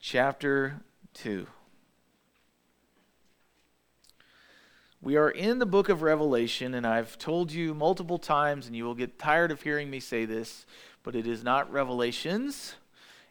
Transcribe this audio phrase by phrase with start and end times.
[0.00, 0.80] chapter
[1.14, 1.46] 2.
[5.00, 8.84] We are in the book of Revelation, and I've told you multiple times, and you
[8.84, 10.66] will get tired of hearing me say this,
[11.02, 12.74] but it is not Revelations,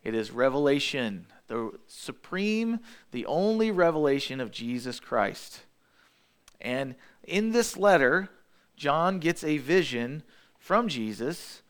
[0.04, 2.79] it is Revelation, the supreme,
[3.11, 5.61] the only revelation of Jesus Christ.
[6.61, 8.29] And in this letter,
[8.75, 10.23] John gets a vision
[10.57, 11.61] from Jesus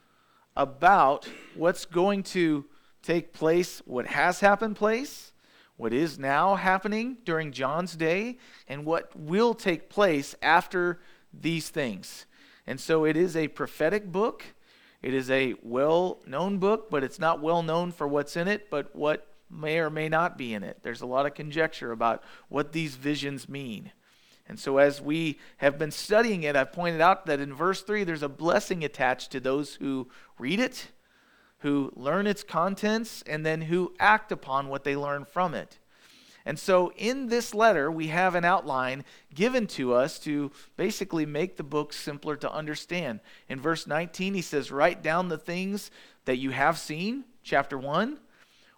[0.55, 2.65] about what's going to
[3.05, 5.31] take place, what has happened place,
[5.77, 8.37] what is now happening during John's day,
[8.67, 10.99] and what will take place after
[11.33, 12.25] these things.
[12.65, 14.43] And so it is a prophetic book.
[15.01, 18.69] It is a well known book, but it's not well known for what's in it,
[18.69, 20.79] but what may or may not be in it.
[20.81, 23.91] There's a lot of conjecture about what these visions mean.
[24.47, 28.03] And so, as we have been studying it, I've pointed out that in verse 3,
[28.03, 30.91] there's a blessing attached to those who read it
[31.65, 35.79] who learn its contents, and then who act upon what they learn from it.
[36.45, 41.57] And so, in this letter, we have an outline given to us to basically make
[41.57, 43.19] the book simpler to understand.
[43.49, 45.89] In verse 19, he says, Write down the things
[46.25, 48.19] that you have seen, chapter 1,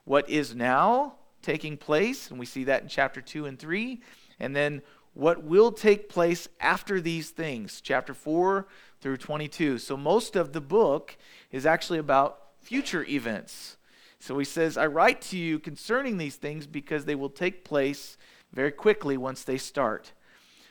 [0.05, 3.99] what is now taking place, and we see that in chapter 2 and 3,
[4.39, 4.81] and then
[5.13, 8.65] what will take place after these things, chapter 4
[9.01, 9.77] through 22.
[9.77, 11.17] So, most of the book
[11.51, 13.77] is actually about future events.
[14.19, 18.17] So he says, I write to you concerning these things because they will take place
[18.51, 20.11] very quickly once they start.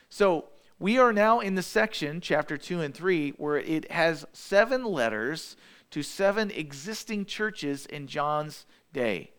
[0.07, 0.45] So
[0.77, 5.57] we are now in the section, chapter 2 and 3, where it has seven letters
[5.89, 9.31] to seven existing churches in John's day.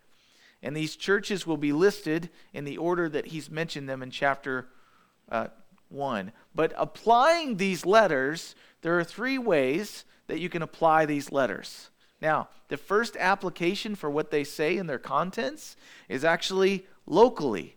[0.60, 4.66] And these churches will be listed in the order that he's mentioned them in chapter
[5.30, 5.46] uh,
[5.90, 6.32] 1.
[6.56, 11.90] But applying these letters, there are three ways that you can apply these letters.
[12.20, 15.76] Now, the first application for what they say in their contents
[16.08, 17.76] is actually locally.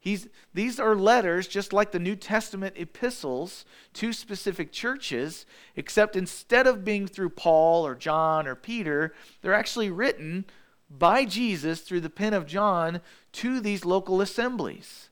[0.00, 5.46] He's, these are letters, just like the New Testament epistles to specific churches,
[5.76, 10.44] except instead of being through Paul or John or Peter, they're actually written
[10.90, 13.00] by Jesus through the pen of John
[13.32, 15.08] to these local assemblies.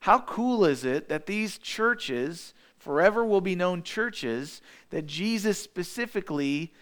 [0.00, 4.60] How cool is it that these churches, forever will be known churches,
[4.90, 6.72] that Jesus specifically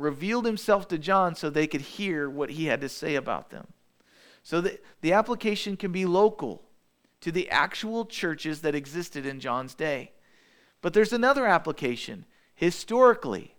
[0.00, 3.68] revealed himself to John so they could hear what he had to say about them.
[4.42, 6.62] So the, the application can be local
[7.20, 10.12] to the actual churches that existed in John's day.
[10.80, 12.24] But there's another application
[12.54, 13.54] historically.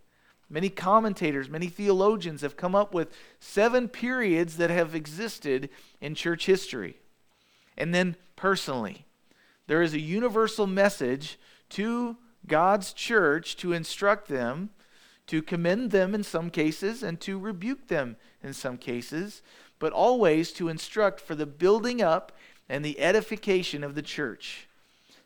[0.50, 5.70] Many commentators, many theologians have come up with seven periods that have existed
[6.02, 6.98] in church history.
[7.78, 9.06] And then personally,
[9.68, 14.72] there is a universal message to God's church to instruct them
[15.28, 19.42] to commend them in some cases and to rebuke them in some cases,
[19.80, 22.32] but always to instruct for the building up
[22.68, 24.68] and the edification of the church.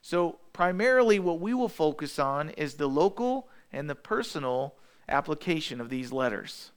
[0.02, 4.76] So, primarily, what we will focus on is the local and the personal
[5.10, 6.72] application of these letters.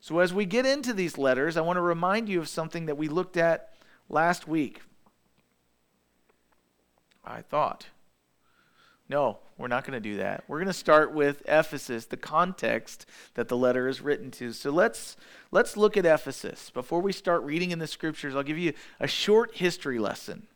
[0.00, 2.98] So, as we get into these letters, I want to remind you of something that
[2.98, 3.72] we looked at
[4.08, 4.82] last week.
[7.24, 7.86] I thought.
[9.12, 10.42] No, we're not going to do that.
[10.48, 14.54] We're going to start with Ephesus, the context that the letter is written to.
[14.54, 15.18] So let's
[15.50, 16.70] let's look at Ephesus.
[16.70, 20.46] Before we start reading in the scriptures, I'll give you a short history lesson.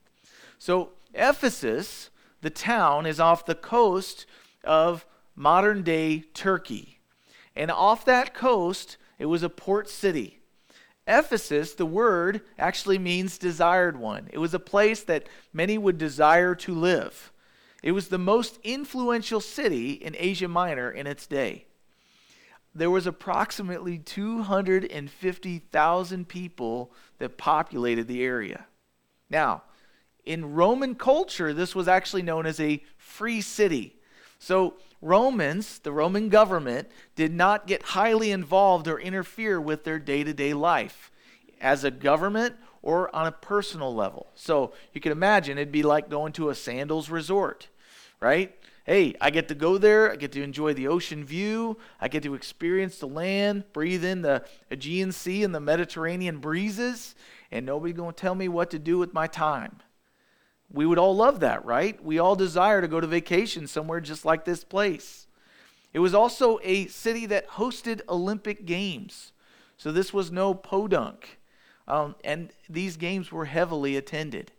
[0.58, 2.08] So Ephesus,
[2.40, 4.24] the town is off the coast
[4.64, 7.00] of modern-day Turkey.
[7.54, 10.40] And off that coast, it was a port city.
[11.06, 14.30] Ephesus, the word actually means desired one.
[14.32, 17.32] It was a place that many would desire to live.
[17.82, 21.64] It was the most influential city in Asia Minor in its day.
[22.74, 28.66] There was approximately 250,000 people that populated the area.
[29.30, 29.62] Now,
[30.24, 33.96] in Roman culture, this was actually known as a free city.
[34.38, 40.24] So, Romans, the Roman government, did not get highly involved or interfere with their day
[40.24, 41.10] to day life
[41.60, 44.28] as a government or on a personal level.
[44.34, 47.68] So, you can imagine it'd be like going to a sandals resort
[48.20, 48.54] right?
[48.84, 50.12] Hey, I get to go there.
[50.12, 51.76] I get to enjoy the ocean view.
[52.00, 57.14] I get to experience the land, breathe in the Aegean Sea and the Mediterranean breezes,
[57.50, 59.78] and nobody's going to tell me what to do with my time.
[60.70, 62.02] We would all love that, right?
[62.02, 65.26] We all desire to go to vacation somewhere just like this place.
[65.92, 69.32] It was also a city that hosted Olympic Games.
[69.76, 71.38] So this was no podunk.
[71.88, 74.52] Um, and these games were heavily attended.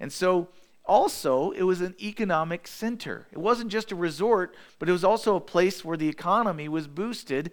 [0.00, 0.48] And so
[0.84, 3.26] also, it was an economic center.
[3.30, 6.88] It wasn't just a resort, but it was also a place where the economy was
[6.88, 7.52] boosted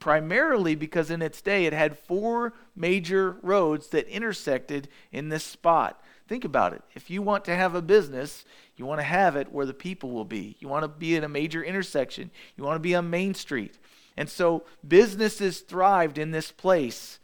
[0.00, 6.02] primarily because in its day it had four major roads that intersected in this spot.
[6.28, 6.82] Think about it.
[6.94, 8.44] If you want to have a business,
[8.76, 10.56] you want to have it where the people will be.
[10.58, 12.30] You want to be in a major intersection.
[12.56, 13.78] You want to be on Main Street.
[14.16, 17.20] And so businesses thrived in this place.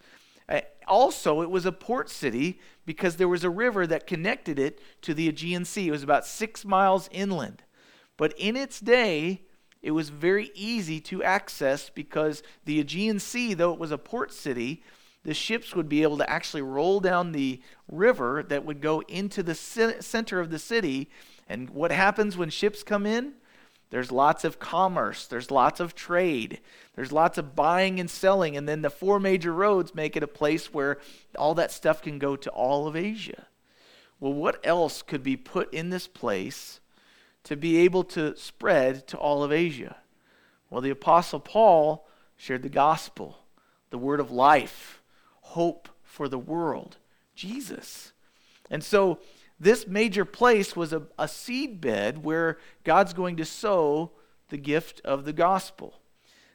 [0.92, 5.14] Also, it was a port city because there was a river that connected it to
[5.14, 5.88] the Aegean Sea.
[5.88, 7.62] It was about six miles inland.
[8.18, 9.40] But in its day,
[9.80, 14.34] it was very easy to access because the Aegean Sea, though it was a port
[14.34, 14.82] city,
[15.24, 19.42] the ships would be able to actually roll down the river that would go into
[19.42, 21.08] the center of the city.
[21.48, 23.32] And what happens when ships come in?
[23.92, 26.60] There's lots of commerce, there's lots of trade,
[26.96, 28.56] there's lots of buying and selling.
[28.56, 30.96] And then the four major roads make it a place where
[31.36, 33.48] all that stuff can go to all of Asia.
[34.18, 36.80] Well, what else could be put in this place
[37.44, 39.98] to be able to spread to all of Asia?
[40.70, 43.40] Well, the Apostle Paul shared the gospel,
[43.90, 45.02] the word of life,
[45.42, 46.96] hope for the world,
[47.34, 48.14] Jesus.
[48.70, 49.18] And so,
[49.62, 54.10] this major place was a, a seed bed where God's going to sow
[54.48, 56.00] the gift of the gospel.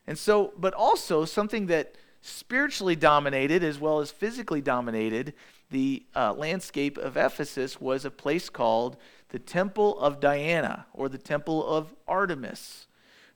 [0.05, 5.33] And so, but also something that spiritually dominated as well as physically dominated
[5.71, 8.97] the uh, landscape of Ephesus was a place called
[9.29, 12.87] the Temple of Diana or the Temple of Artemis.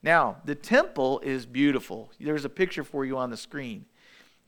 [0.03, 2.11] Now, the temple is beautiful.
[2.19, 3.85] There's a picture for you on the screen,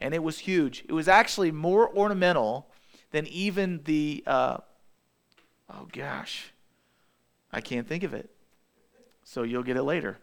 [0.02, 0.84] and it was huge.
[0.90, 2.68] It was actually more ornamental
[3.12, 4.58] than even the, uh,
[5.74, 6.54] oh gosh,
[7.52, 8.30] I can't think of it.
[9.24, 10.18] So you'll get it later.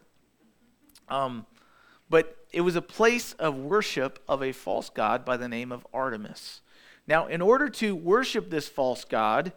[1.08, 1.46] Um,
[2.08, 5.86] but it was a place of worship of a false god by the name of
[5.92, 6.60] Artemis.
[7.06, 9.52] Now, in order to worship this false god,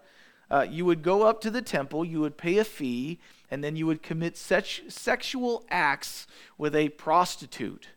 [0.50, 3.19] uh, you would go up to the temple, you would pay a fee,
[3.50, 7.90] and then you would commit such sexual acts with a prostitute.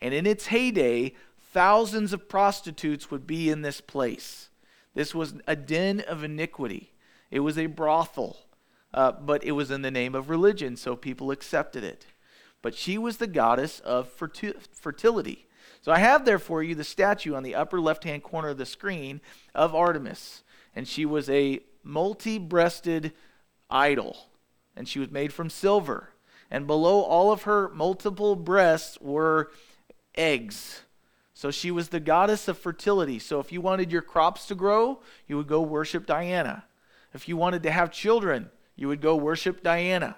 [0.00, 1.14] And in its heyday,
[1.52, 4.48] thousands of prostitutes would be in this place.
[4.94, 6.92] This was a den of iniquity,
[7.30, 8.38] it was a brothel,
[8.94, 12.06] uh, but it was in the name of religion, so people accepted it.
[12.62, 15.46] But she was the goddess of fertility.
[15.80, 18.58] So I have there for you the statue on the upper left hand corner of
[18.58, 19.20] the screen
[19.54, 20.42] of Artemis.
[20.74, 23.12] And she was a multi breasted
[23.70, 24.16] idol,
[24.76, 26.10] and she was made from silver.
[26.50, 29.50] And below all of her multiple breasts were
[30.14, 30.82] eggs.
[31.34, 33.18] So she was the goddess of fertility.
[33.18, 36.64] So if you wanted your crops to grow, you would go worship Diana.
[37.14, 40.16] If you wanted to have children, you would go worship Diana.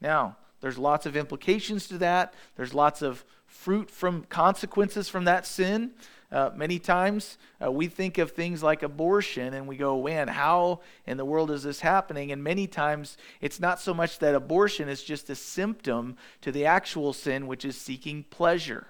[0.00, 2.34] Now, there's lots of implications to that.
[2.56, 5.92] There's lots of fruit from consequences from that sin.
[6.32, 10.80] Uh, many times uh, we think of things like abortion and we go, man, how
[11.06, 12.32] in the world is this happening?
[12.32, 16.66] And many times it's not so much that abortion is just a symptom to the
[16.66, 18.88] actual sin, which is seeking pleasure.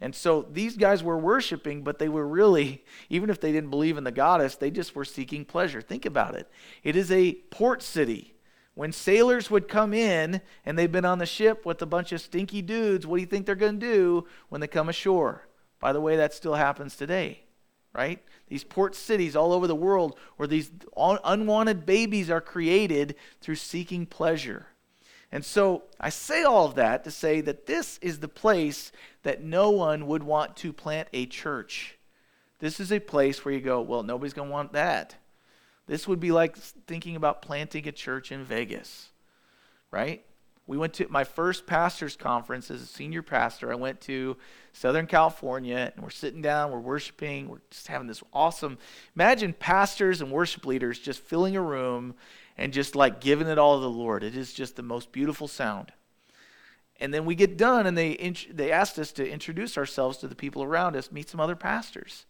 [0.00, 3.96] And so these guys were worshiping, but they were really, even if they didn't believe
[3.96, 5.80] in the goddess, they just were seeking pleasure.
[5.80, 6.50] Think about it.
[6.82, 8.34] It is a port city.
[8.74, 12.20] When sailors would come in and they've been on the ship with a bunch of
[12.20, 15.46] stinky dudes, what do you think they're going to do when they come ashore?
[15.78, 17.44] By the way, that still happens today,
[17.94, 18.20] right?
[18.48, 24.06] These port cities all over the world where these unwanted babies are created through seeking
[24.06, 24.66] pleasure.
[25.34, 28.92] And so I say all of that to say that this is the place
[29.24, 31.98] that no one would want to plant a church.
[32.60, 35.16] This is a place where you go, well, nobody's going to want that.
[35.88, 39.10] This would be like thinking about planting a church in Vegas,
[39.90, 40.24] right?
[40.68, 43.72] We went to my first pastor's conference as a senior pastor.
[43.72, 44.36] I went to
[44.72, 48.78] Southern California and we're sitting down, we're worshiping, we're just having this awesome.
[49.16, 52.14] Imagine pastors and worship leaders just filling a room
[52.56, 54.22] and just like giving it all to the Lord.
[54.22, 55.92] It is just the most beautiful sound.
[57.00, 60.36] And then we get done and they, they asked us to introduce ourselves to the
[60.36, 62.26] people around us, meet some other pastors.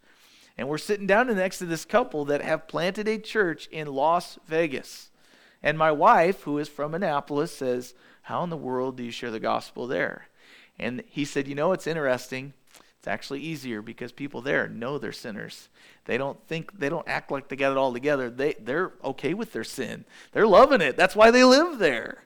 [0.56, 4.38] And we're sitting down next to this couple that have planted a church in Las
[4.46, 5.10] Vegas.
[5.62, 9.30] And my wife, who is from Annapolis, says, how in the world do you share
[9.30, 10.28] the gospel there?
[10.78, 12.54] And he said, You know, it's interesting.
[13.04, 15.68] It's actually easier because people there know they're sinners.
[16.06, 18.30] They don't think, they don't act like they got it all together.
[18.30, 20.96] They, they're okay with their sin, they're loving it.
[20.96, 22.24] That's why they live there.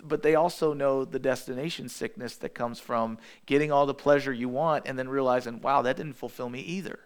[0.00, 4.48] But they also know the destination sickness that comes from getting all the pleasure you
[4.48, 7.00] want and then realizing, wow, that didn't fulfill me either.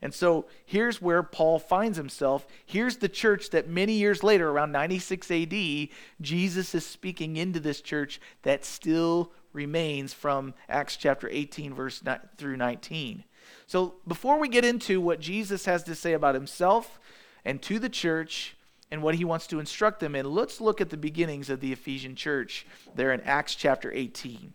[0.00, 2.46] And so here's where Paul finds himself.
[2.64, 5.88] Here's the church that many years later, around 96 AD,
[6.22, 12.02] Jesus is speaking into this church that still remains from Acts chapter 18, verse
[12.36, 13.24] through 19.
[13.66, 16.98] So before we get into what Jesus has to say about himself
[17.44, 18.56] and to the church
[18.90, 21.72] and what he wants to instruct them in, let's look at the beginnings of the
[21.72, 24.52] Ephesian church there in Acts chapter 18.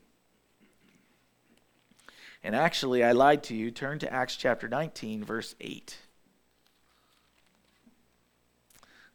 [2.44, 3.72] And actually, I lied to you.
[3.72, 5.98] Turn to Acts chapter 19, verse 8.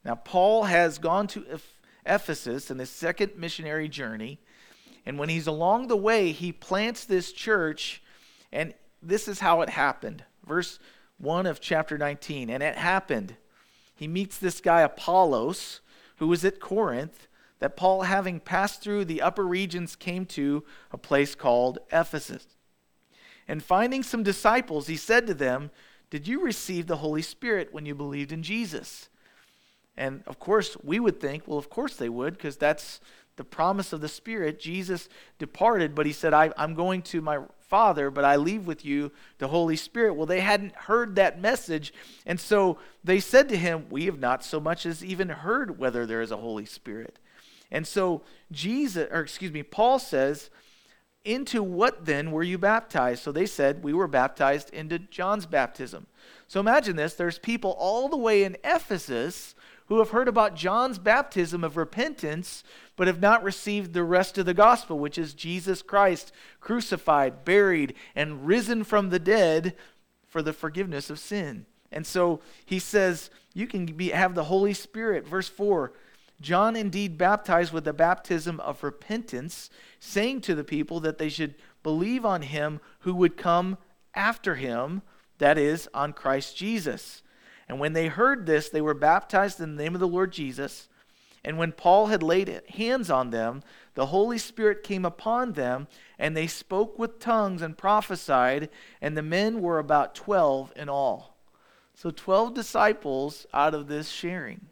[0.04, 1.60] Now, Paul has gone to
[2.04, 4.40] Ephesus in his second missionary journey.
[5.07, 8.02] And when he's along the way, he plants this church.
[8.52, 10.25] And this is how it happened.
[10.47, 10.78] Verse
[11.19, 12.50] 1 of chapter 19.
[12.50, 13.37] And it happened.
[13.95, 15.80] He meets this guy, Apollos,
[16.16, 17.28] who was at Corinth
[17.61, 22.47] that Paul, having passed through the upper regions, came to a place called Ephesus.
[23.47, 25.71] And finding some disciples, he said to them,
[26.09, 29.11] Did you receive the Holy Spirit when you believed in Jesus?
[29.97, 33.00] And of course, we would think, well, of course they would, because that's
[33.40, 34.61] the promise of the Spirit.
[34.61, 38.85] Jesus departed, but he said, I, am going to my Father, but I leave with
[38.85, 40.12] you the Holy Spirit.
[40.12, 41.94] Well, they hadn't heard that message.
[42.26, 46.04] And so they said to him, We have not so much as even heard whether
[46.04, 47.18] there is a Holy Spirit.
[47.70, 48.20] And so
[48.52, 50.50] Jesus, or excuse me, Paul says,
[51.25, 53.23] into what then were you baptized?
[53.23, 56.09] So they said, We were baptized into John's baptism.
[56.47, 59.54] So imagine this there's people all the way in Ephesus
[59.90, 62.62] who have heard about John's baptism of repentance,
[62.94, 66.30] but have not received the rest of the gospel, which is Jesus Christ
[66.61, 69.75] crucified, buried, and risen from the dead
[70.28, 71.66] for the forgiveness of sin.
[71.90, 75.26] And so he says, You can be, have the Holy Spirit.
[75.26, 75.92] Verse 4
[76.40, 81.56] John indeed baptized with the baptism of repentance, saying to the people that they should
[81.82, 83.76] believe on him who would come
[84.14, 85.02] after him,
[85.38, 87.23] that is, on Christ Jesus.
[87.71, 90.89] And when they heard this, they were baptized in the name of the Lord Jesus.
[91.45, 93.62] And when Paul had laid hands on them,
[93.95, 95.87] the Holy Spirit came upon them,
[96.19, 101.37] and they spoke with tongues and prophesied, and the men were about 12 in all.
[101.95, 104.67] So 12 disciples out of this sharing.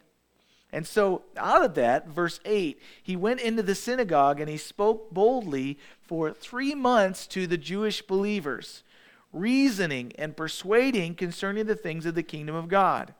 [0.73, 5.09] And so, out of that, verse 8, he went into the synagogue and he spoke
[5.09, 8.83] boldly for three months to the Jewish believers,
[9.31, 13.13] reasoning and persuading concerning the things of the kingdom of God.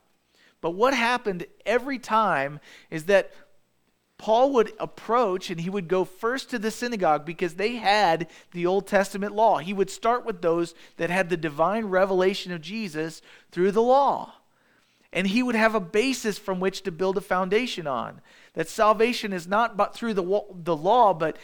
[0.60, 3.30] But what happened every time is that
[4.18, 8.66] Paul would approach and he would go first to the synagogue because they had the
[8.66, 9.58] Old Testament law.
[9.58, 14.34] He would start with those that had the divine revelation of Jesus through the law.
[15.10, 18.20] And he would have a basis from which to build a foundation on.
[18.52, 21.38] That salvation is not but through the, the law, but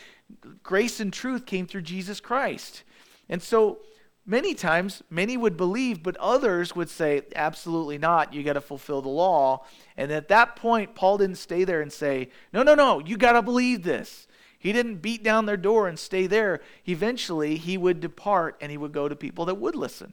[0.62, 2.82] grace and truth came through Jesus Christ.
[3.28, 3.78] And so
[4.26, 8.35] many times, many would believe, but others would say, absolutely not.
[8.35, 9.64] You got to fulfill the law.
[9.97, 13.33] And at that point, Paul didn't stay there and say, no, no, no, you got
[13.33, 14.26] to believe this.
[14.59, 16.61] He didn't beat down their door and stay there.
[16.87, 20.12] Eventually, he would depart and he would go to people that would listen.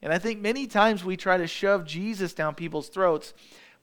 [0.00, 3.34] And I think many times we try to shove Jesus down people's throats.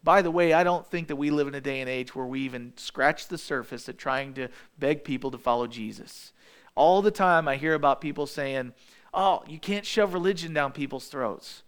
[0.03, 2.25] By the way, I don't think that we live in a day and age where
[2.25, 4.47] we even scratch the surface at trying to
[4.79, 6.31] beg people to follow Jesus.
[6.73, 8.73] All the time I hear about people saying,
[9.15, 11.63] oh, you can't shove religion down people's throats.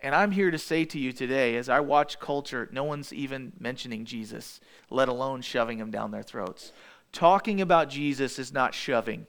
[0.00, 3.54] And I'm here to say to you today, as I watch culture, no one's even
[3.58, 4.60] mentioning Jesus,
[4.90, 6.72] let alone shoving him down their throats.
[7.10, 9.26] Talking about Jesus is not shoving.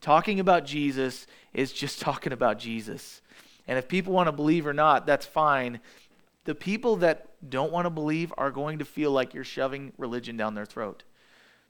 [0.00, 3.22] Talking about Jesus is just talking about Jesus.
[3.68, 5.78] And if people want to believe or not, that's fine.
[6.44, 10.36] The people that don't want to believe are going to feel like you're shoving religion
[10.36, 11.04] down their throat.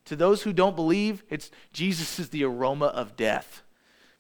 [0.07, 3.64] To those who don't believe, it's Jesus is the aroma of death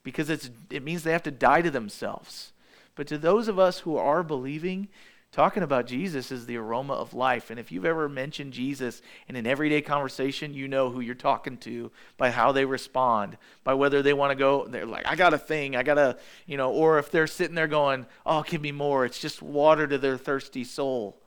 [0.04, 2.52] because it's, it means they have to die to themselves.
[2.94, 4.88] But to those of us who are believing,
[5.34, 7.50] Talking about Jesus is the aroma of life.
[7.50, 11.56] And if you've ever mentioned Jesus in an everyday conversation, you know who you're talking
[11.56, 15.34] to by how they respond, by whether they want to go, they're like, I got
[15.34, 18.60] a thing, I got a, you know, or if they're sitting there going, oh, give
[18.60, 19.04] me more.
[19.04, 21.20] It's just water to their thirsty soul.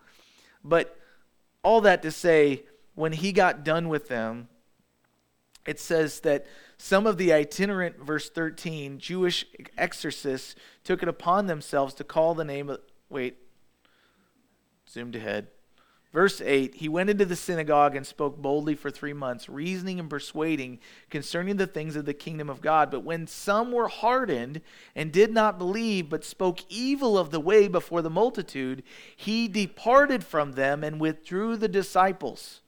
[0.64, 0.98] But
[1.62, 2.64] all that to say,
[2.96, 4.48] when he got done with them,
[5.68, 6.46] it says that
[6.78, 9.46] some of the itinerant, verse 13, Jewish
[9.78, 13.38] exorcists took it upon themselves to call the name of, wait,
[14.90, 15.48] zoomed ahead.
[16.14, 20.10] Verse 8 He went into the synagogue and spoke boldly for three months, reasoning and
[20.10, 22.90] persuading concerning the things of the kingdom of God.
[22.90, 24.62] But when some were hardened
[24.96, 28.84] and did not believe, but spoke evil of the way before the multitude,
[29.16, 32.62] he departed from them and withdrew the disciples,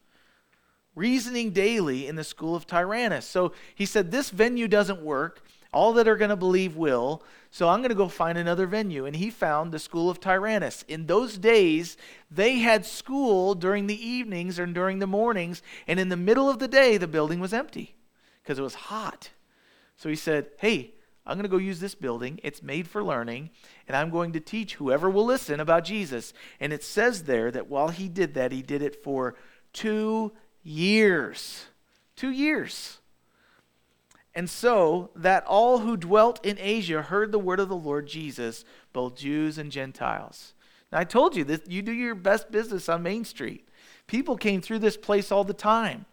[1.00, 3.25] reasoning daily in the school of Tyrannus.
[3.25, 5.41] So he said, This venue doesn't work.
[5.72, 7.24] All that are going to believe will.
[7.51, 9.06] So I'm going to go find another venue.
[9.06, 10.84] And he found the school of Tyrannus.
[10.88, 11.96] In those days,
[12.29, 15.62] they had school during the evenings and during the mornings.
[15.88, 17.96] And in the middle of the day, the building was empty
[18.44, 19.29] because it was hot.
[19.96, 20.94] So he said, Hey,
[21.25, 22.39] I'm going to go use this building.
[22.44, 23.51] It's made for learning.
[23.88, 26.34] And I'm going to teach whoever will listen about Jesus.
[26.60, 29.36] And it says there that while he did that, he did it for
[29.72, 30.32] two
[30.63, 31.66] years.
[32.16, 33.00] Two years.
[34.36, 38.63] And so that all who dwelt in Asia heard the word of the Lord Jesus,
[38.94, 40.54] both Jews and Gentiles.
[40.92, 43.68] Now, I told you that you do your best business on Main Street.
[44.08, 46.06] People came through this place all the time.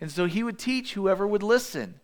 [0.00, 2.00] And so he would teach whoever would listen.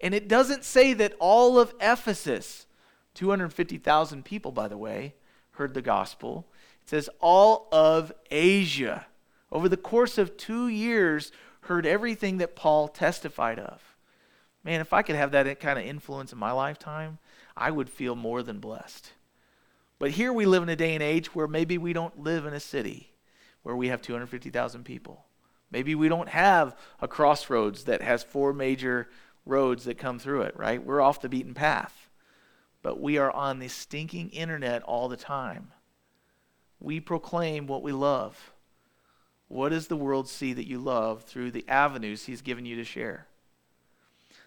[0.00, 2.66] And it doesn't say that all of Ephesus,
[3.14, 5.14] 250,000 people, by the way,
[5.52, 6.46] heard the gospel.
[6.82, 9.06] It says all of Asia,
[9.52, 13.96] over the course of two years, heard everything that Paul testified of.
[14.64, 17.18] Man, if I could have that kind of influence in my lifetime,
[17.56, 19.12] I would feel more than blessed.
[19.98, 22.54] But here we live in a day and age where maybe we don't live in
[22.54, 23.12] a city
[23.62, 25.24] where we have 250,000 people.
[25.70, 29.08] Maybe we don't have a crossroads that has four major
[29.46, 30.84] roads that come through it, right?
[30.84, 32.08] We're off the beaten path.
[32.82, 35.72] But we are on the stinking internet all the time.
[36.80, 38.49] We proclaim what we love.
[39.50, 42.84] What does the world see that you love through the avenues he's given you to
[42.84, 43.26] share?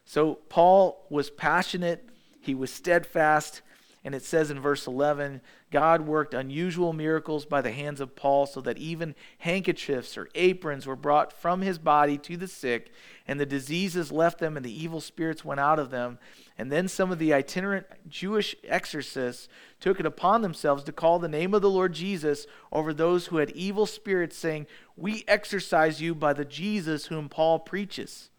[0.06, 2.08] So Paul was passionate,
[2.40, 3.62] he was steadfast,
[4.06, 5.42] and it says in verse 11
[5.72, 10.86] God worked unusual miracles by the hands of Paul, so that even handkerchiefs or aprons
[10.86, 12.92] were brought from his body to the sick,
[13.28, 16.20] and the diseases left them, and the evil spirits went out of them.
[16.58, 19.48] And then some of the itinerant Jewish exorcists
[19.80, 23.38] took it upon themselves to call the name of the Lord Jesus over those who
[23.38, 28.30] had evil spirits, saying, We exorcise you by the Jesus whom Paul preaches.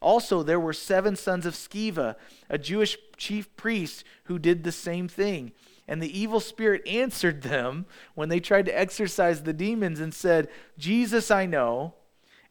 [0.00, 2.16] Also, there were seven sons of Sceva,
[2.48, 5.52] a Jewish chief priest, who did the same thing.
[5.86, 10.48] And the evil spirit answered them when they tried to exorcise the demons and said,
[10.78, 11.94] Jesus I know,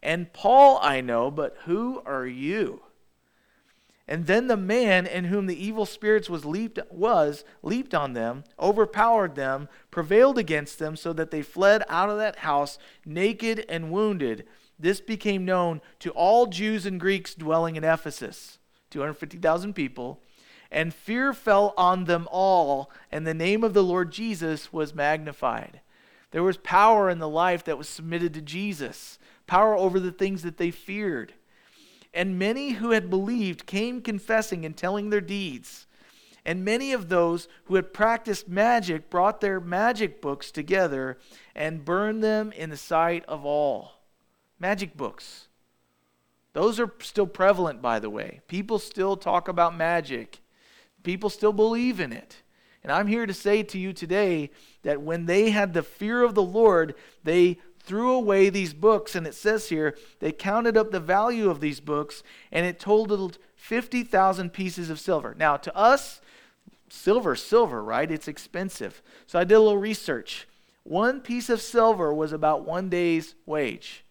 [0.03, 2.81] and Paul I know, but who are you?
[4.07, 8.43] And then the man in whom the evil spirits was leaped was leaped on them,
[8.59, 13.91] overpowered them, prevailed against them, so that they fled out of that house naked and
[13.91, 14.45] wounded
[14.79, 18.59] this became known to all Jews and Greeks dwelling in Ephesus,
[18.89, 20.21] 250,000 people,
[20.71, 25.81] and fear fell on them all, and the name of the Lord Jesus was magnified.
[26.31, 30.43] There was power in the life that was submitted to Jesus, power over the things
[30.43, 31.33] that they feared.
[32.13, 35.87] And many who had believed came confessing and telling their deeds.
[36.45, 41.17] And many of those who had practiced magic brought their magic books together
[41.55, 43.98] and burned them in the sight of all.
[44.59, 45.47] Magic books.
[46.53, 48.41] Those are still prevalent, by the way.
[48.47, 50.39] People still talk about magic,
[51.03, 52.41] people still believe in it.
[52.81, 54.51] And I'm here to say to you today
[54.83, 59.15] that when they had the fear of the Lord, they threw away these books.
[59.15, 63.37] And it says here, they counted up the value of these books, and it totaled
[63.57, 65.35] 50,000 pieces of silver.
[65.37, 66.21] Now, to us,
[66.87, 68.09] silver, silver, right?
[68.09, 69.01] It's expensive.
[69.27, 70.47] So I did a little research.
[70.83, 74.05] One piece of silver was about one day's wage.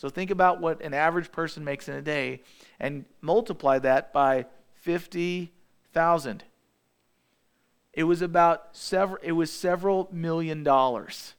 [0.00, 2.40] So think about what an average person makes in a day
[2.78, 6.44] and multiply that by 50,000.
[7.92, 11.34] It was about several it was several million dollars.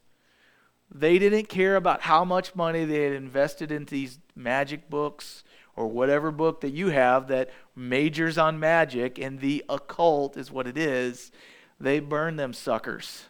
[0.94, 5.44] They didn't care about how much money they had invested into these magic books
[5.76, 10.68] or whatever book that you have that majors on magic and the occult is what
[10.68, 11.32] it is.
[11.80, 13.24] They burned them suckers.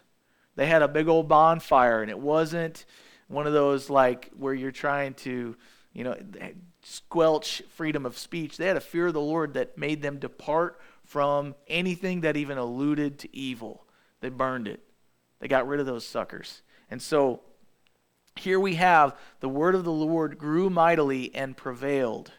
[0.57, 2.83] They had a big old bonfire and it wasn't
[3.31, 5.55] one of those like where you're trying to,
[5.93, 6.15] you know,
[6.83, 8.57] squelch freedom of speech.
[8.57, 12.57] They had a fear of the Lord that made them depart from anything that even
[12.57, 13.85] alluded to evil.
[14.19, 14.81] They burned it.
[15.39, 16.61] They got rid of those suckers.
[16.89, 17.41] And so
[18.35, 22.31] here we have the word of the Lord grew mightily and prevailed.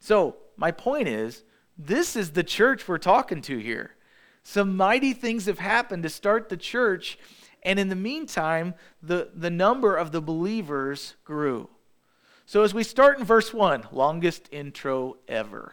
[0.00, 1.42] So, my point is,
[1.76, 3.94] this is the church we're talking to here.
[4.42, 7.18] Some mighty things have happened to start the church,
[7.62, 11.68] and in the meantime, the, the number of the believers grew.
[12.48, 15.72] So as we start in verse 1, longest intro ever.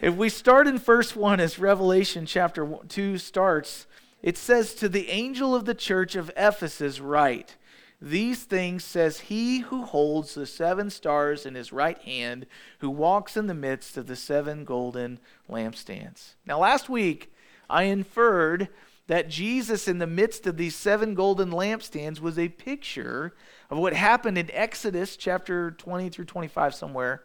[0.00, 3.86] if we start in verse 1 as Revelation chapter 2 starts,
[4.22, 7.56] it says, To the angel of the church of Ephesus, write,
[8.00, 12.46] These things says he who holds the seven stars in his right hand,
[12.78, 15.18] who walks in the midst of the seven golden
[15.50, 16.34] lampstands.
[16.46, 17.32] Now, last week,
[17.68, 18.68] I inferred
[19.08, 23.34] that Jesus, in the midst of these seven golden lampstands, was a picture
[23.70, 27.22] of what happened in Exodus chapter 20 through 25, somewhere.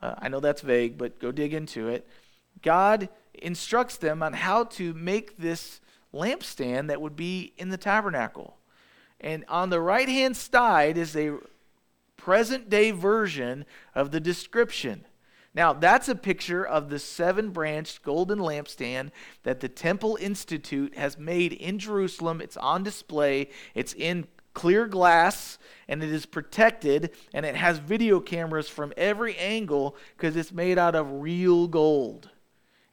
[0.00, 2.08] Uh, I know that's vague, but go dig into it.
[2.62, 5.80] God instructs them on how to make this
[6.14, 8.56] lampstand that would be in the tabernacle.
[9.20, 11.36] And on the right hand side is a
[12.16, 15.04] present day version of the description.
[15.52, 19.10] Now, that's a picture of the seven branched golden lampstand
[19.42, 22.40] that the Temple Institute has made in Jerusalem.
[22.40, 25.58] It's on display, it's in clear glass
[25.88, 30.78] and it is protected and it has video cameras from every angle because it's made
[30.78, 32.30] out of real gold.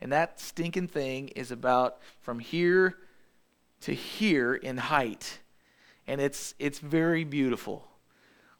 [0.01, 2.97] And that stinking thing is about from here
[3.81, 5.39] to here in height.
[6.07, 7.87] And it's it's very beautiful.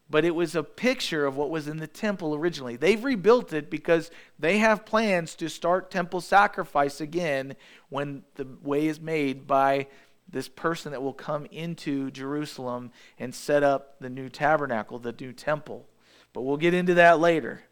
[0.10, 2.78] But it was a picture of what was in the temple originally.
[2.78, 7.56] They've rebuilt it because they have plans to start temple sacrifice again
[7.90, 9.88] when the way is made by
[10.30, 15.34] this person that will come into Jerusalem and set up the new tabernacle, the new
[15.34, 15.88] temple.
[16.34, 17.64] But we'll get into that later.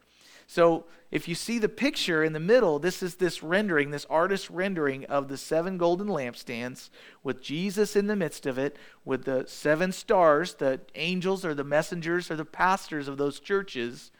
[0.47, 4.49] So, if you see the picture in the middle, this is this rendering, this artist
[4.49, 6.89] rendering of the seven golden lampstands
[7.23, 11.63] with Jesus in the midst of it, with the seven stars, the angels or the
[11.63, 14.11] messengers or the pastors of those churches.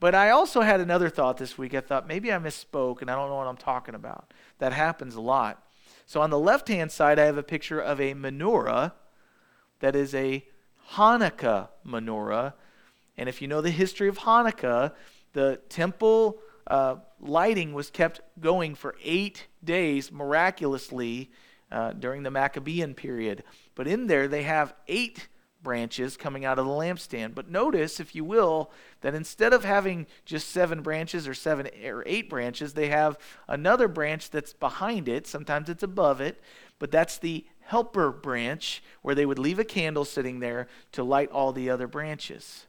[0.00, 1.74] But I also had another thought this week.
[1.74, 4.32] I thought maybe I misspoke and I don't know what I'm talking about.
[4.58, 5.62] That happens a lot.
[6.06, 8.92] So on the left hand side, I have a picture of a menorah
[9.80, 10.44] that is a
[10.94, 12.54] Hanukkah menorah.
[13.16, 14.92] And if you know the history of Hanukkah,
[15.32, 21.30] the temple uh, lighting was kept going for eight days miraculously
[21.70, 23.42] uh, during the Maccabean period.
[23.74, 25.28] But in there, they have eight
[25.62, 27.34] branches coming out of the lampstand.
[27.34, 32.02] But notice, if you will, that instead of having just seven branches or seven or
[32.06, 33.18] eight branches, they have
[33.48, 35.26] another branch that's behind it.
[35.26, 36.40] Sometimes it's above it,
[36.78, 41.30] but that's the helper branch where they would leave a candle sitting there to light
[41.30, 42.66] all the other branches.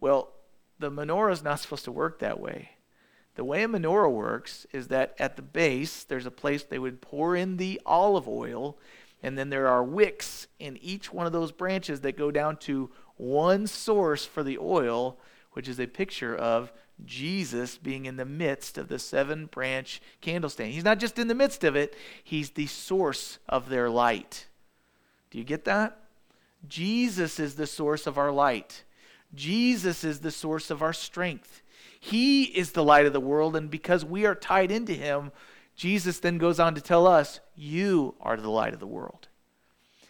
[0.00, 0.32] Well,
[0.78, 2.70] the menorah is not supposed to work that way.
[3.36, 7.00] The way a menorah works is that at the base, there's a place they would
[7.00, 8.78] pour in the olive oil
[9.24, 12.90] and then there are wicks in each one of those branches that go down to
[13.16, 15.18] one source for the oil,
[15.52, 16.70] which is a picture of
[17.06, 20.72] Jesus being in the midst of the seven branch candlestand.
[20.72, 24.46] He's not just in the midst of it, he's the source of their light.
[25.30, 25.98] Do you get that?
[26.68, 28.84] Jesus is the source of our light.
[29.34, 31.62] Jesus is the source of our strength.
[31.98, 35.32] He is the light of the world, and because we are tied into him,
[35.74, 39.28] Jesus then goes on to tell us, You are the light of the world.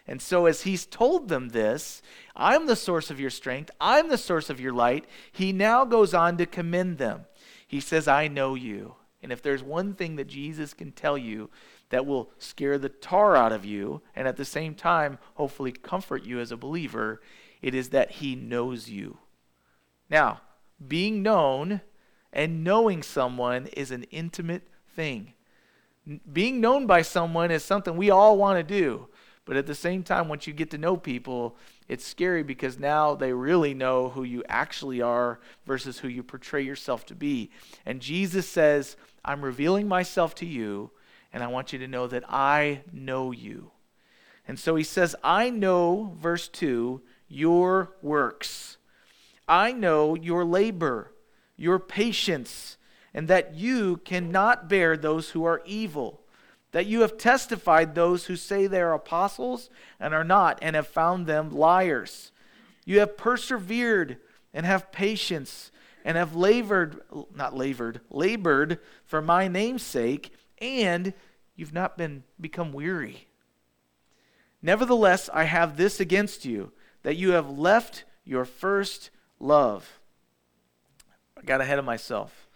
[0.07, 2.01] And so, as he's told them this,
[2.35, 6.13] I'm the source of your strength, I'm the source of your light, he now goes
[6.13, 7.25] on to commend them.
[7.67, 8.95] He says, I know you.
[9.23, 11.49] And if there's one thing that Jesus can tell you
[11.89, 16.23] that will scare the tar out of you, and at the same time, hopefully comfort
[16.23, 17.21] you as a believer,
[17.65, 19.17] it is that he knows you.
[20.09, 20.41] Now,
[20.85, 21.81] being known
[22.31, 25.33] and knowing someone is an intimate thing
[26.31, 29.07] being known by someone is something we all want to do.
[29.45, 31.55] But at the same time, once you get to know people,
[31.87, 36.63] it's scary because now they really know who you actually are versus who you portray
[36.63, 37.51] yourself to be.
[37.85, 40.91] And Jesus says, I'm revealing myself to you,
[41.31, 43.71] and I want you to know that I know you.
[44.47, 48.77] And so he says, I know, verse 2, your works.
[49.47, 51.11] I know your labor,
[51.55, 52.77] your patience
[53.15, 56.21] and that you cannot bear those who are evil.
[56.73, 59.69] That you have testified those who say they are apostles
[60.01, 62.33] and are not, and have found them liars.
[62.83, 64.17] You have persevered
[64.53, 65.71] and have patience
[66.03, 66.99] and have labored,
[67.33, 71.13] not labored, labored for my name's sake, and
[71.55, 73.27] you've not been become weary.
[74.61, 76.73] Nevertheless, I have this against you,
[77.05, 79.99] that you have left your first love.
[81.37, 82.47] I got ahead of myself.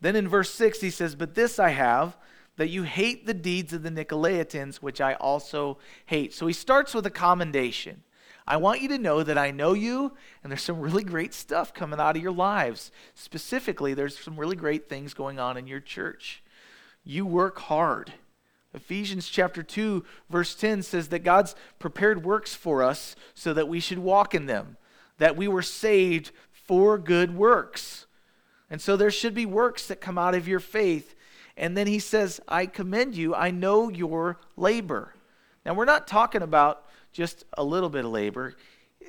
[0.00, 2.16] Then in verse 6, he says, But this I have,
[2.56, 6.32] that you hate the deeds of the Nicolaitans, which I also hate.
[6.32, 8.02] So he starts with a commendation.
[8.46, 11.74] I want you to know that I know you, and there's some really great stuff
[11.74, 12.90] coming out of your lives.
[13.12, 16.42] Specifically, there's some really great things going on in your church.
[17.04, 18.14] You work hard.
[18.74, 23.80] Ephesians chapter 2, verse 10 says that God's prepared works for us so that we
[23.80, 24.76] should walk in them,
[25.16, 28.06] that we were saved for good works.
[28.70, 31.14] And so there should be works that come out of your faith.
[31.56, 33.34] And then he says, I commend you.
[33.34, 35.14] I know your labor.
[35.64, 38.54] Now, we're not talking about just a little bit of labor.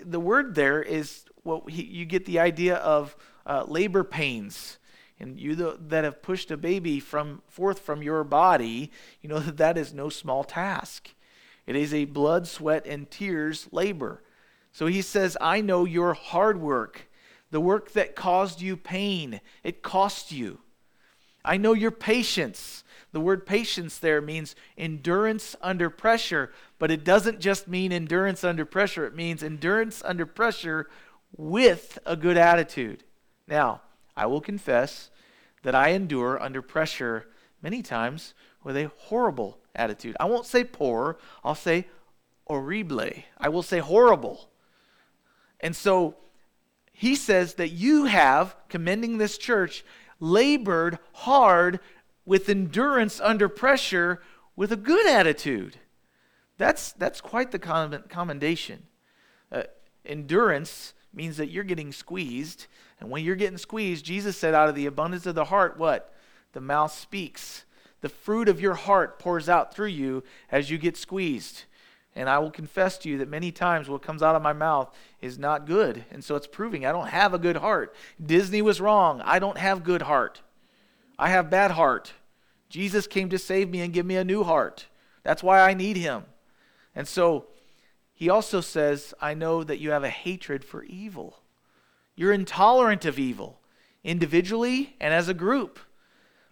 [0.03, 4.78] The word there is what you get the idea of uh, labor pains.
[5.19, 9.57] And you that have pushed a baby from forth from your body, you know that
[9.57, 11.13] that is no small task.
[11.67, 14.23] It is a blood, sweat, and tears labor.
[14.71, 17.09] So he says, I know your hard work
[17.51, 20.59] the work that caused you pain, it cost you.
[21.43, 22.83] I know your patience.
[23.11, 28.65] The word patience there means endurance under pressure, but it doesn't just mean endurance under
[28.65, 30.89] pressure, it means endurance under pressure
[31.35, 33.03] with a good attitude.
[33.47, 33.81] Now,
[34.19, 35.09] I will confess
[35.63, 37.27] that I endure under pressure
[37.61, 40.17] many times with a horrible attitude.
[40.19, 41.87] I won't say poor, I'll say
[42.45, 43.25] horrible.
[43.37, 44.49] I will say horrible.
[45.61, 46.17] And so
[46.91, 49.85] he says that you have, commending this church,
[50.19, 51.79] labored hard
[52.25, 54.21] with endurance under pressure
[54.57, 55.77] with a good attitude.
[56.57, 57.59] That's, that's quite the
[58.09, 58.83] commendation.
[59.49, 59.63] Uh,
[60.05, 62.67] endurance means that you're getting squeezed.
[62.99, 66.13] And when you're getting squeezed, Jesus said, out of the abundance of the heart, what?
[66.53, 67.65] The mouth speaks.
[68.01, 71.63] The fruit of your heart pours out through you as you get squeezed.
[72.15, 74.93] And I will confess to you that many times what comes out of my mouth
[75.21, 76.05] is not good.
[76.11, 77.95] And so it's proving I don't have a good heart.
[78.23, 79.21] Disney was wrong.
[79.23, 80.41] I don't have good heart.
[81.17, 82.13] I have bad heart.
[82.69, 84.87] Jesus came to save me and give me a new heart.
[85.23, 86.23] That's why I need him.
[86.95, 87.47] And so
[88.19, 91.39] he also says, I know that you have a hatred for evil.
[92.17, 93.61] You're intolerant of evil,
[94.03, 95.79] individually and as a group.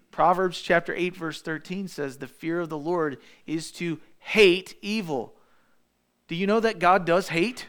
[0.09, 5.35] Proverbs chapter 8 verse 13 says the fear of the Lord is to hate evil.
[6.29, 7.67] Do you know that God does hate?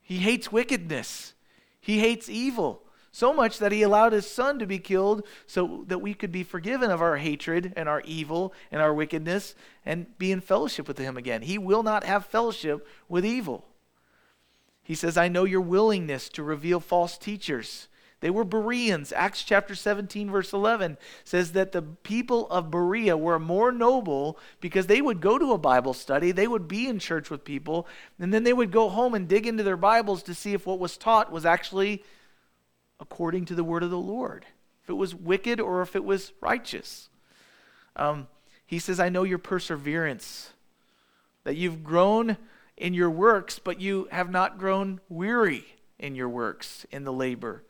[0.00, 1.34] He hates wickedness.
[1.82, 2.83] He hates evil.
[3.14, 6.42] So much that he allowed his son to be killed so that we could be
[6.42, 9.54] forgiven of our hatred and our evil and our wickedness
[9.86, 11.42] and be in fellowship with him again.
[11.42, 13.66] He will not have fellowship with evil.
[14.82, 17.86] He says, I know your willingness to reveal false teachers
[18.18, 19.12] they were Bereans.
[19.12, 24.86] Acts chapter 17, verse 11 says that the people of Berea were more noble because
[24.86, 27.86] they would go to a Bible study, they would be in church with people,
[28.18, 30.78] and then they would go home and dig into their Bibles to see if what
[30.78, 32.02] was taught was actually
[33.04, 34.46] according to the word of the Lord,
[34.82, 37.10] if it was wicked or if it was righteous.
[37.96, 38.28] Um,
[38.66, 40.50] he says, I know your perseverance,
[41.44, 42.38] that you've grown
[42.78, 45.66] in your works, but you have not grown weary
[45.98, 47.62] in your works, in the labor.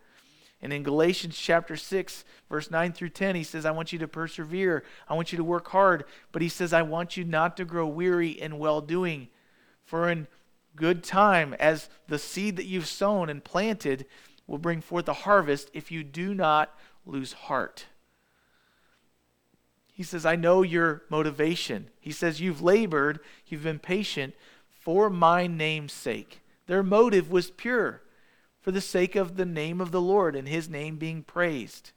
[0.62, 4.08] And in Galatians chapter 6, verse 9 through 10, he says, I want you to
[4.08, 4.84] persevere.
[5.08, 6.04] I want you to work hard.
[6.30, 9.28] But he says, I want you not to grow weary in well doing.
[9.84, 10.28] For in
[10.76, 14.06] good time, as the seed that you've sown and planted
[14.46, 16.76] will bring forth a harvest if you do not
[17.06, 17.86] lose heart.
[19.92, 21.90] He says, I know your motivation.
[22.00, 24.34] He says, You've labored, you've been patient
[24.68, 26.40] for my name's sake.
[26.66, 28.02] Their motive was pure
[28.60, 31.92] for the sake of the name of the Lord and his name being praised.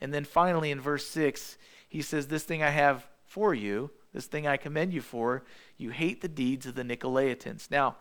[0.00, 1.56] And then finally in verse 6,
[1.88, 5.44] he says, This thing I have for you, this thing I commend you for,
[5.76, 7.70] you hate the deeds of the Nicolaitans.
[7.70, 7.96] Now,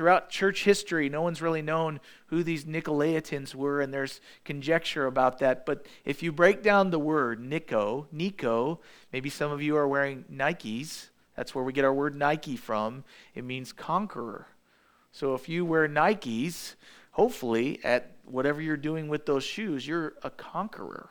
[0.00, 5.40] throughout church history, no one's really known who these Nicolaitans were, and there's conjecture about
[5.40, 5.66] that.
[5.66, 8.80] But if you break down the word Nico, Nico,
[9.12, 11.10] maybe some of you are wearing Nikes.
[11.36, 13.04] That's where we get our word Nike from.
[13.34, 14.46] It means conqueror.
[15.12, 16.76] So if you wear Nikes,
[17.10, 21.10] hopefully, at whatever you're doing with those shoes, you're a conqueror.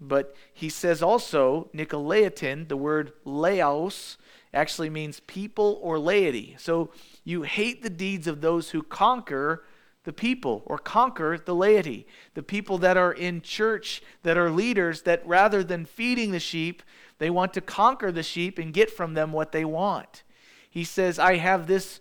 [0.00, 4.16] But he says also, Nicolaitan, the word laos,
[4.58, 6.56] actually means people or laity.
[6.58, 6.90] So
[7.24, 9.64] you hate the deeds of those who conquer
[10.04, 12.06] the people or conquer the laity.
[12.34, 16.82] The people that are in church, that are leaders, that rather than feeding the sheep,
[17.18, 20.22] they want to conquer the sheep and get from them what they want.
[20.68, 22.00] He says, I have this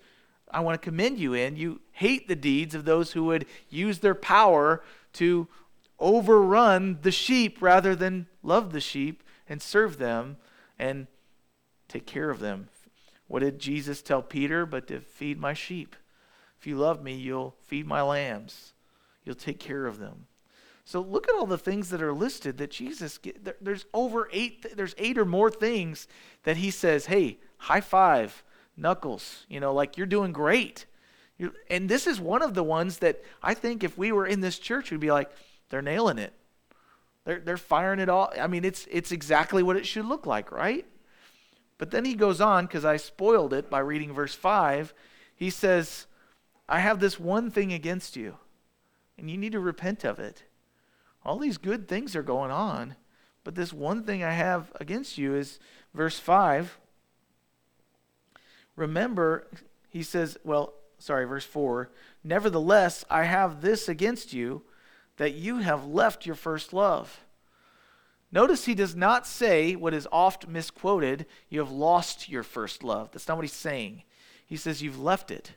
[0.49, 1.57] I want to commend you in.
[1.57, 4.81] You hate the deeds of those who would use their power
[5.13, 5.47] to
[5.99, 10.37] overrun the sheep rather than love the sheep and serve them
[10.79, 11.07] and
[11.87, 12.69] take care of them.
[13.27, 14.65] What did Jesus tell Peter?
[14.65, 15.95] But to feed my sheep.
[16.59, 18.73] If you love me, you'll feed my lambs.
[19.23, 20.27] You'll take care of them.
[20.85, 23.19] So look at all the things that are listed that Jesus
[23.59, 26.07] there's over 8 there's 8 or more things
[26.43, 28.43] that he says, "Hey, high five
[28.77, 30.85] knuckles, you know, like you're doing great.
[31.37, 34.41] You're, and this is one of the ones that I think if we were in
[34.41, 35.31] this church, we'd be like,
[35.69, 36.33] they're nailing it.
[37.25, 38.31] They're, they're firing it all.
[38.39, 40.85] I mean, it's, it's exactly what it should look like, right?
[41.77, 44.93] But then he goes on, because I spoiled it by reading verse 5.
[45.35, 46.07] He says,
[46.67, 48.37] I have this one thing against you,
[49.17, 50.43] and you need to repent of it.
[51.23, 52.95] All these good things are going on,
[53.43, 55.59] but this one thing I have against you is
[55.93, 56.77] verse 5
[58.77, 59.47] Remember,
[59.89, 61.89] he says, well, sorry, verse 4
[62.23, 64.61] Nevertheless, I have this against you,
[65.17, 67.25] that you have left your first love.
[68.31, 73.11] Notice he does not say what is oft misquoted, you have lost your first love.
[73.11, 74.03] That's not what he's saying.
[74.45, 75.53] He says you've left it.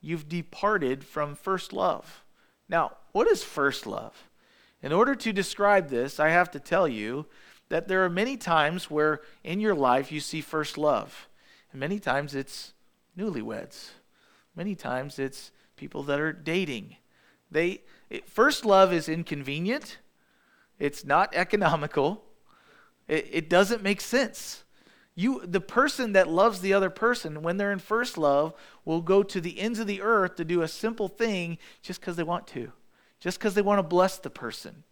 [0.00, 2.24] You've departed from first love.
[2.68, 4.28] Now, what is first love?
[4.82, 7.26] In order to describe this, I have to tell you
[7.68, 11.28] that there are many times where in your life you see first love.
[11.72, 12.72] And many times it's
[13.18, 13.90] newlyweds.
[14.54, 16.96] Many times it's people that are dating.
[17.50, 19.98] They it, first love is inconvenient.
[20.84, 22.22] It's not economical.
[23.08, 24.64] It, it doesn't make sense.
[25.14, 28.52] You, the person that loves the other person, when they're in first love,
[28.84, 32.16] will go to the ends of the earth to do a simple thing just because
[32.16, 32.70] they want to,
[33.18, 34.84] just because they want to bless the person.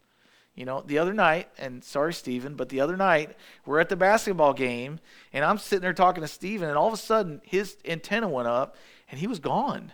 [0.55, 3.96] You know, the other night, and sorry, Stephen, but the other night, we're at the
[3.96, 4.98] basketball game,
[5.35, 8.48] and I'm sitting there talking to Stephen, and all of a sudden, his antenna went
[8.48, 8.76] up,
[9.11, 9.92] and he was gone.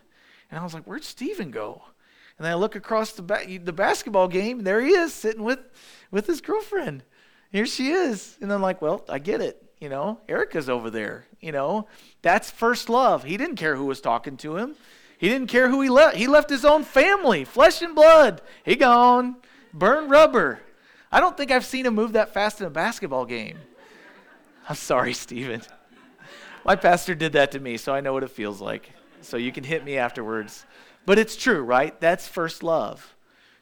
[0.49, 1.83] And I was like, Where'd Stephen go?
[2.39, 5.59] And I look across the, ba- the basketball game, and there he is, sitting with,
[6.11, 7.03] with his girlfriend.
[7.51, 8.37] Here she is.
[8.41, 9.63] And I'm like, Well, I get it.
[9.81, 11.25] You know, Erica's over there.
[11.41, 11.87] You know,
[12.23, 13.25] that's first love.
[13.25, 14.75] He didn't care who was talking to him.
[15.19, 16.17] He didn't care who he left.
[16.17, 18.41] He left his own family, flesh and blood.
[18.65, 19.37] He gone.
[19.73, 20.61] Burn rubber.
[21.11, 23.59] I don't think I've seen him move that fast in a basketball game.
[24.69, 25.63] I'm sorry, Stephen.
[26.65, 28.93] My pastor did that to me, so I know what it feels like.
[29.23, 30.67] So you can hit me afterwards.
[31.09, 31.99] But it's true, right?
[32.03, 33.17] That's first love.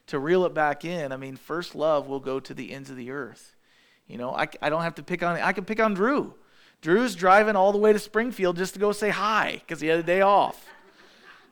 [0.07, 2.97] To reel it back in, I mean, first love will go to the ends of
[2.97, 3.55] the earth.
[4.05, 6.33] You know, I, I don't have to pick on, I can pick on Drew.
[6.81, 9.97] Drew's driving all the way to Springfield just to go say hi because he had
[9.97, 10.61] a day off.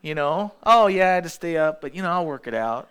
[0.02, 2.54] You know, oh, yeah, I had to stay up, but, you know, I'll work it
[2.54, 2.90] out.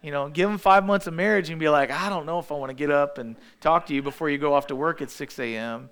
[0.00, 2.52] You know, give him five months of marriage and be like, I don't know if
[2.52, 5.02] I want to get up and talk to you before you go off to work
[5.02, 5.90] at 6 a.m.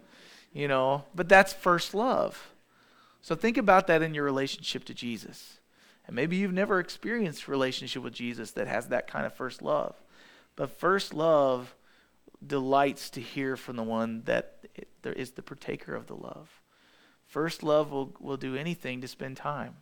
[0.53, 2.53] You know, but that's first love.
[3.23, 5.59] So think about that in your relationship to Jesus.
[6.07, 9.63] And maybe you've never experienced a relationship with Jesus that has that kind of first
[9.63, 9.95] love.
[10.57, 11.75] But first love
[12.47, 14.67] delights to hear from the one that
[15.05, 16.61] is the partaker of the love.
[17.27, 19.77] First love will, will do anything to spend time.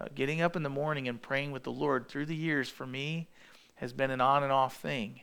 [0.00, 2.86] Uh, getting up in the morning and praying with the Lord through the years for
[2.86, 3.28] me
[3.76, 5.20] has been an on and off thing.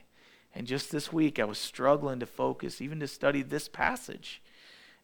[0.54, 4.42] And just this week, I was struggling to focus, even to study this passage.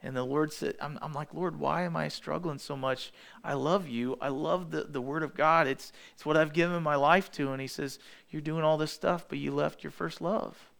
[0.03, 3.13] And the Lord said, I'm, I'm like, Lord, why am I struggling so much?
[3.43, 4.17] I love you.
[4.21, 5.67] I love the, the Word of God.
[5.67, 7.53] It's, it's what I've given my life to.
[7.53, 7.99] And He says,
[8.31, 10.71] You're doing all this stuff, but you left your first love.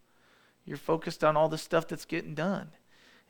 [0.65, 2.69] You're focused on all the stuff that's getting done.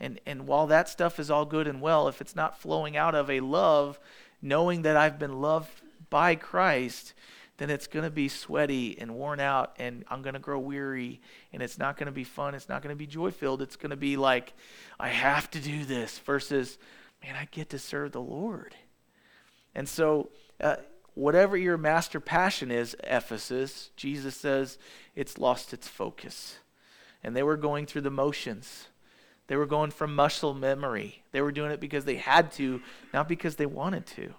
[0.01, 3.14] And, and while that stuff is all good and well, if it's not flowing out
[3.14, 3.99] of a love,
[4.42, 7.14] knowing that I've been loved by Christ,
[7.59, 11.21] then it's going to be sweaty and worn out, and I'm going to grow weary,
[11.53, 12.55] and it's not going to be fun.
[12.55, 13.62] It's not going to be joy filled.
[13.62, 14.53] It's going to be like,
[15.01, 16.79] I have to do this, versus,
[17.23, 18.75] man, I get to serve the Lord.
[19.75, 20.77] And so, uh,
[21.14, 24.79] whatever your master passion is, Ephesus, Jesus says
[25.14, 26.59] it's lost its focus.
[27.25, 28.88] And they were going through the motions.
[29.47, 31.23] They were going from muscle memory.
[31.33, 32.83] They were doing it because they had to,
[33.14, 34.35] not because they wanted to.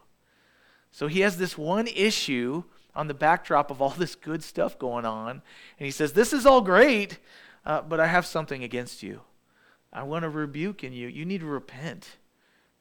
[0.91, 2.63] So he has this one issue
[2.97, 5.29] on the backdrop of all this good stuff going on.
[5.79, 7.19] And he says, This is all great,
[7.65, 9.21] uh, but I have something against you.
[9.93, 11.07] I want to rebuke in you.
[11.07, 12.17] You need to repent.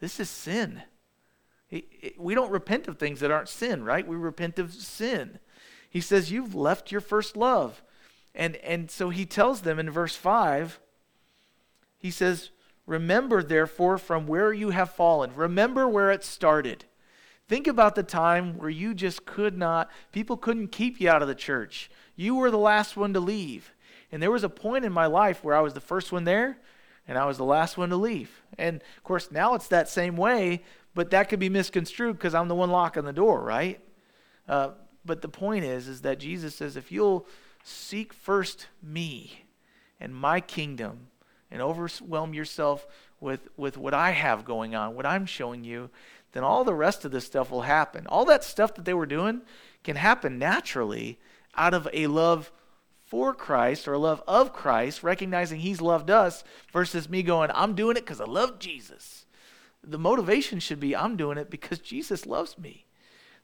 [0.00, 0.82] This is sin.
[2.18, 4.06] we don't repent of things that aren't sin, right?
[4.06, 5.38] We repent of sin.
[5.88, 7.82] He says, You've left your first love.
[8.34, 10.80] And, and so he tells them in verse 5,
[11.98, 12.50] he says,
[12.86, 15.34] Remember, therefore, from where you have fallen.
[15.34, 16.84] Remember where it started.
[17.48, 21.28] Think about the time where you just could not, people couldn't keep you out of
[21.28, 21.90] the church.
[22.16, 23.72] You were the last one to leave.
[24.10, 26.58] And there was a point in my life where I was the first one there
[27.06, 28.42] and I was the last one to leave.
[28.58, 32.48] And of course, now it's that same way, but that could be misconstrued because I'm
[32.48, 33.80] the one locking the door, right?
[34.48, 34.70] Uh,
[35.04, 37.26] but the point is, is that Jesus says, if you'll
[37.62, 39.44] seek first me
[40.00, 41.08] and my kingdom
[41.50, 42.86] and overwhelm yourself
[43.20, 45.90] with, with what I have going on, what I'm showing you,
[46.32, 48.06] then all the rest of this stuff will happen.
[48.06, 49.42] All that stuff that they were doing
[49.84, 51.18] can happen naturally
[51.54, 52.52] out of a love
[53.06, 57.74] for Christ or a love of Christ, recognizing He's loved us, versus me going, I'm
[57.74, 59.26] doing it because I love Jesus.
[59.82, 62.86] The motivation should be, I'm doing it because Jesus loves me.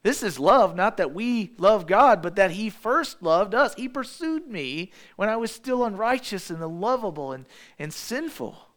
[0.03, 3.75] This is love, not that we love God, but that He first loved us.
[3.75, 7.47] He pursued me when I was still unrighteous and unlovable and,
[7.79, 8.69] and sinful.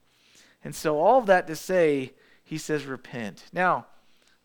[0.64, 2.14] And so, all of that to say,
[2.44, 3.46] He says, repent.
[3.52, 3.88] Now,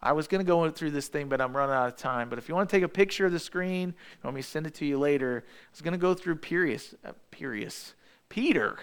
[0.03, 2.31] I was going to go through this thing, but I'm running out of time.
[2.31, 4.75] But if you want to take a picture of the screen, let me send it
[4.75, 5.45] to you later.
[5.47, 7.95] I was going to go through Pyrrhus, uh, Pyrrhus,
[8.29, 8.79] Peter,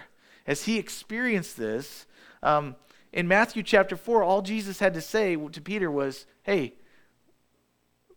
[0.46, 2.06] as he experienced this.
[2.42, 2.76] Um,
[3.12, 6.74] in Matthew chapter 4, all Jesus had to say to Peter was, Hey,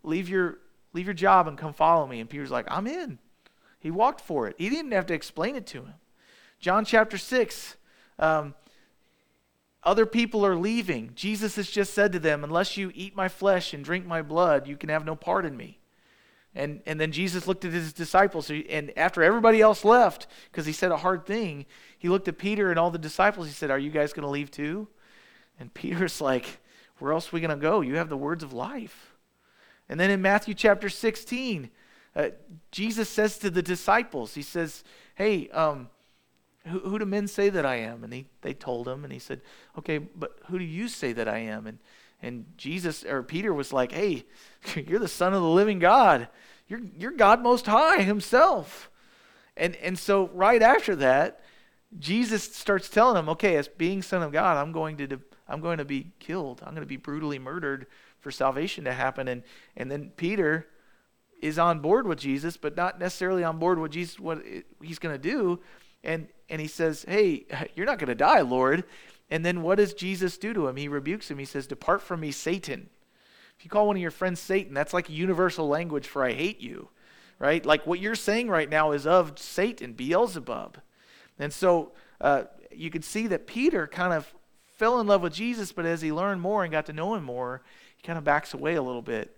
[0.04, 0.58] leave your,
[0.92, 2.20] leave your job and come follow me.
[2.20, 3.18] And Peter's like, I'm in.
[3.80, 4.54] He walked for it.
[4.58, 5.94] He didn't have to explain it to him.
[6.60, 7.76] John chapter 6,
[8.20, 8.54] um,
[9.84, 11.12] other people are leaving.
[11.14, 14.66] Jesus has just said to them, Unless you eat my flesh and drink my blood,
[14.66, 15.78] you can have no part in me.
[16.54, 20.72] And, and then Jesus looked at his disciples, and after everybody else left, because he
[20.72, 21.64] said a hard thing,
[21.98, 23.46] he looked at Peter and all the disciples.
[23.46, 24.86] He said, Are you guys going to leave too?
[25.58, 26.60] And Peter's like,
[26.98, 27.80] Where else are we going to go?
[27.80, 29.14] You have the words of life.
[29.88, 31.70] And then in Matthew chapter 16,
[32.14, 32.28] uh,
[32.70, 35.88] Jesus says to the disciples, He says, Hey, um,
[36.66, 38.04] who, who do men say that I am?
[38.04, 39.40] And he, they told him, and he said,
[39.78, 41.66] Okay, but who do you say that I am?
[41.66, 41.78] And,
[42.20, 44.24] and Jesus, or Peter was like, Hey,
[44.86, 46.28] you're the Son of the living God.
[46.68, 48.90] You're, you're God Most High Himself.
[49.56, 51.40] And, and so, right after that,
[51.98, 55.78] Jesus starts telling him, Okay, as being Son of God, I'm going to, I'm going
[55.78, 56.62] to be killed.
[56.62, 57.86] I'm going to be brutally murdered
[58.20, 59.26] for salvation to happen.
[59.26, 59.42] And,
[59.76, 60.68] and then Peter
[61.42, 64.42] is on board with Jesus, but not necessarily on board with Jesus, what
[64.80, 65.60] he's going to do.
[66.04, 68.84] And, and he says, Hey, you're not going to die, Lord.
[69.30, 70.76] And then what does Jesus do to him?
[70.76, 71.38] He rebukes him.
[71.38, 72.90] He says, Depart from me, Satan.
[73.58, 76.32] If you call one of your friends Satan, that's like a universal language for I
[76.32, 76.88] hate you,
[77.38, 77.64] right?
[77.64, 80.78] Like what you're saying right now is of Satan, Beelzebub.
[81.38, 84.34] And so uh, you could see that Peter kind of
[84.76, 87.24] fell in love with Jesus, but as he learned more and got to know him
[87.24, 87.62] more,
[87.96, 89.36] he kind of backs away a little bit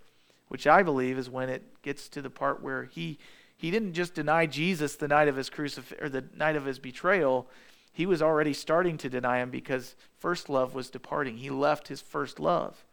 [0.48, 3.18] which I believe is when it gets to the part where he
[3.56, 6.78] he didn't just deny Jesus the night of his crucif- or the night of his
[6.78, 7.48] betrayal.
[7.92, 11.36] He was already starting to deny him because first love was departing.
[11.36, 12.84] He left his first love.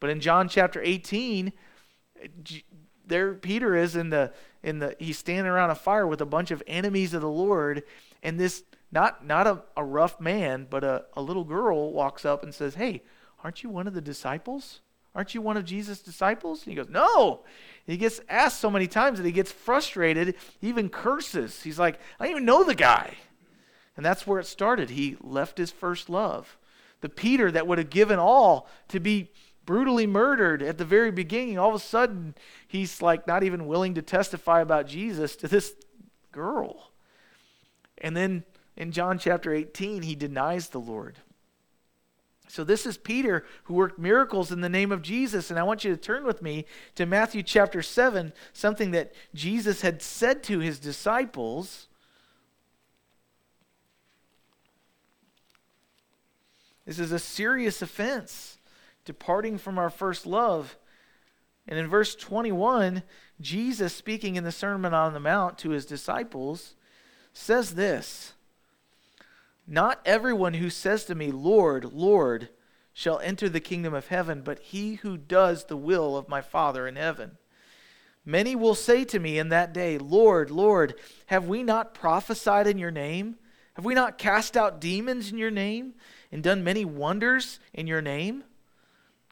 [0.00, 1.52] But in John chapter 18,
[3.06, 6.50] there Peter is in the in the he's standing around a fire with a bunch
[6.50, 7.82] of enemies of the Lord,
[8.22, 12.42] and this not not a, a rough man, but a, a little girl walks up
[12.42, 13.02] and says, Hey,
[13.44, 14.80] aren't you one of the disciples?
[15.16, 16.62] Aren't you one of Jesus' disciples?
[16.62, 17.40] And he goes, No.
[17.86, 21.62] He gets asked so many times that he gets frustrated, he even curses.
[21.62, 23.14] He's like, I don't even know the guy.
[23.96, 24.90] And that's where it started.
[24.90, 26.58] He left his first love.
[27.00, 29.30] The Peter that would have given all to be
[29.64, 32.34] brutally murdered at the very beginning, all of a sudden,
[32.68, 35.74] he's like not even willing to testify about Jesus to this
[36.30, 36.90] girl.
[37.98, 38.44] And then
[38.76, 41.16] in John chapter 18, he denies the Lord.
[42.56, 45.50] So, this is Peter who worked miracles in the name of Jesus.
[45.50, 49.82] And I want you to turn with me to Matthew chapter 7, something that Jesus
[49.82, 51.88] had said to his disciples.
[56.86, 58.56] This is a serious offense,
[59.04, 60.78] departing from our first love.
[61.68, 63.02] And in verse 21,
[63.38, 66.74] Jesus, speaking in the Sermon on the Mount to his disciples,
[67.34, 68.32] says this
[69.66, 72.50] not everyone who says to me, Lord, Lord,
[72.92, 76.86] shall enter the kingdom of heaven, but he who does the will of my Father
[76.86, 77.38] in heaven.
[78.24, 80.94] Many will say to me in that day, Lord, Lord,
[81.26, 83.36] have we not prophesied in your name?
[83.74, 85.94] Have we not cast out demons in your name
[86.32, 88.44] and done many wonders in your name?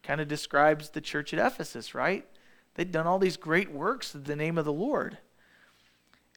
[0.03, 2.27] Kind of describes the church at Ephesus, right?
[2.75, 5.19] They'd done all these great works in the name of the Lord.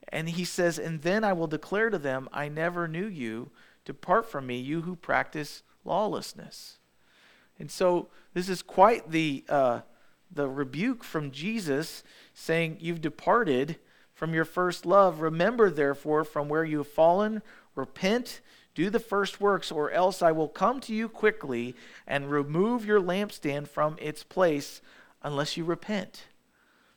[0.10, 3.52] And he says, And then I will declare to them, I never knew you.
[3.88, 6.78] Depart from me, you who practice lawlessness.
[7.58, 9.80] And so this is quite the, uh,
[10.30, 13.78] the rebuke from Jesus saying, You've departed
[14.14, 15.22] from your first love.
[15.22, 17.42] Remember, therefore, from where you have fallen,
[17.76, 18.42] repent,
[18.76, 21.74] do the first works, or else I will come to you quickly
[22.06, 24.82] and remove your lampstand from its place
[25.24, 26.26] unless you repent.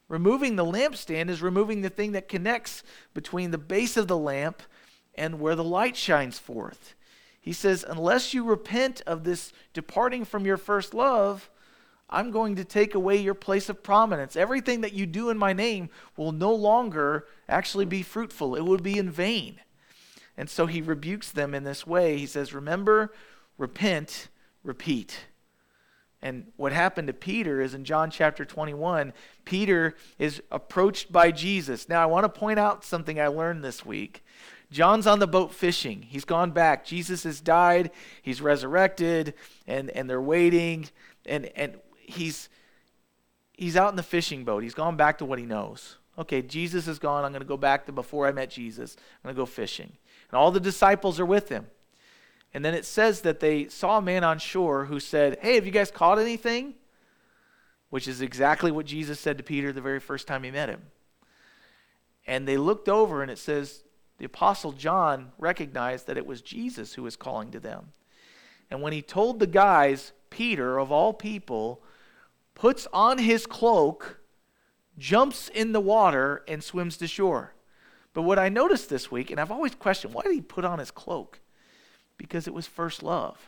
[0.09, 2.83] Removing the lampstand is removing the thing that connects
[3.15, 4.65] between the base of the lamp
[5.15, 6.95] and where the light shines forth.
[7.41, 11.51] He says, Unless you repent of this departing from your first love,
[12.09, 14.37] I'm going to take away your place of prominence.
[14.37, 18.83] Everything that you do in my name will no longer actually be fruitful, it would
[18.83, 19.61] be in vain.
[20.37, 22.19] And so he rebukes them in this way.
[22.19, 23.13] He says, Remember,
[23.59, 24.29] repent,
[24.65, 25.21] repeat.
[26.23, 29.13] And what happened to Peter is in John chapter 21,
[29.45, 31.89] Peter is approached by Jesus.
[31.89, 34.25] Now, I want to point out something I learned this week.
[34.71, 36.03] John's on the boat fishing.
[36.03, 36.85] He's gone back.
[36.85, 37.91] Jesus has died.
[38.23, 39.35] He's resurrected,
[39.67, 40.89] and, and they're waiting.
[41.27, 42.49] And, and he's,
[43.53, 44.63] he's out in the fishing boat.
[44.63, 45.97] He's gone back to what he knows.
[46.19, 47.25] Okay, Jesus is gone.
[47.25, 48.97] I'm going to go back to before I met Jesus.
[48.99, 49.93] I'm going to go fishing.
[50.31, 51.67] And all the disciples are with him.
[52.53, 55.67] And then it says that they saw a man on shore who said, Hey, have
[55.67, 56.75] you guys caught anything?
[57.91, 60.83] Which is exactly what Jesus said to Peter the very first time he met him.
[62.27, 63.83] And they looked over, and it says,
[64.21, 67.93] the Apostle John recognized that it was Jesus who was calling to them.
[68.71, 71.83] And when he told the guys, Peter, of all people,
[72.55, 74.21] puts on his cloak,
[74.99, 77.55] jumps in the water, and swims to shore.
[78.13, 80.81] But what I noticed this week, and I've always questioned, why did he put on
[80.81, 81.41] his cloak?
[82.19, 83.39] Because it was first love.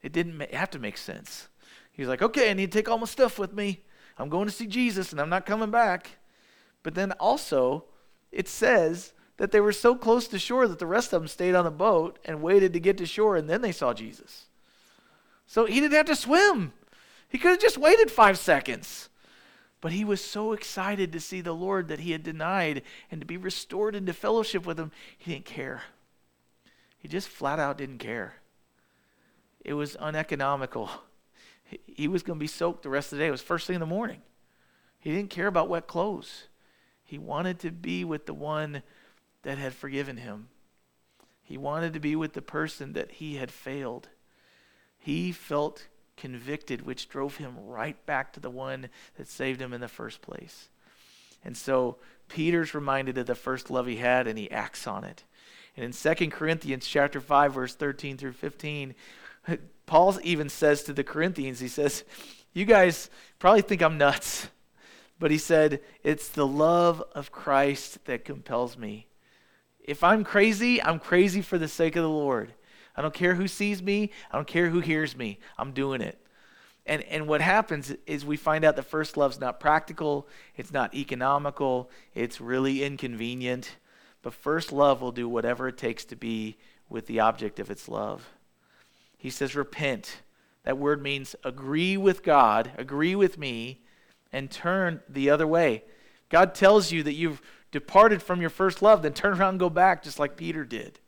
[0.00, 1.48] It didn't have to make sense.
[1.90, 3.80] He's like, okay, I need to take all my stuff with me.
[4.16, 6.18] I'm going to see Jesus and I'm not coming back.
[6.84, 7.86] But then also,
[8.30, 11.54] it says that they were so close to shore that the rest of them stayed
[11.54, 14.46] on the boat and waited to get to shore, and then they saw Jesus.
[15.46, 16.72] So he didn't have to swim.
[17.28, 19.08] He could have just waited five seconds.
[19.80, 23.26] But he was so excited to see the Lord that he had denied and to
[23.26, 25.82] be restored into fellowship with him, he didn't care.
[26.98, 28.34] He just flat out didn't care.
[29.64, 30.90] It was uneconomical.
[31.86, 33.28] He was going to be soaked the rest of the day.
[33.28, 34.22] It was first thing in the morning.
[34.98, 36.48] He didn't care about wet clothes.
[37.04, 38.82] He wanted to be with the one
[39.42, 40.48] that had forgiven him.
[41.42, 44.08] He wanted to be with the person that he had failed.
[44.98, 45.86] He felt
[46.16, 50.20] convicted, which drove him right back to the one that saved him in the first
[50.20, 50.68] place.
[51.44, 51.96] And so
[52.28, 55.24] Peter's reminded of the first love he had and he acts on it.
[55.76, 58.94] And in 2 Corinthians chapter 5 verse 13 through 15,
[59.86, 62.04] Paul even says to the Corinthians, he says,
[62.52, 63.08] "You guys
[63.38, 64.48] probably think I'm nuts."
[65.18, 69.07] But he said, "It's the love of Christ that compels me.
[69.88, 72.52] If I'm crazy, I'm crazy for the sake of the Lord.
[72.94, 74.10] I don't care who sees me.
[74.30, 75.38] I don't care who hears me.
[75.56, 76.20] I'm doing it.
[76.84, 80.28] And, and what happens is we find out the first love's not practical,
[80.58, 83.76] it's not economical, it's really inconvenient.
[84.20, 86.58] But first love will do whatever it takes to be
[86.90, 88.28] with the object of its love.
[89.16, 90.20] He says, repent.
[90.64, 93.80] That word means agree with God, agree with me,
[94.34, 95.84] and turn the other way.
[96.28, 97.40] God tells you that you've
[97.70, 101.00] departed from your first love, then turn around and go back, just like Peter did.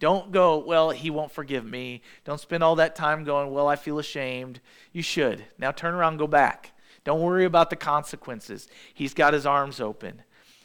[0.00, 2.02] Don't go, well, he won't forgive me.
[2.24, 4.60] Don't spend all that time going, well, I feel ashamed.
[4.92, 5.44] You should.
[5.58, 6.72] Now turn around and go back.
[7.04, 8.68] Don't worry about the consequences.
[8.92, 10.22] He's got his arms open.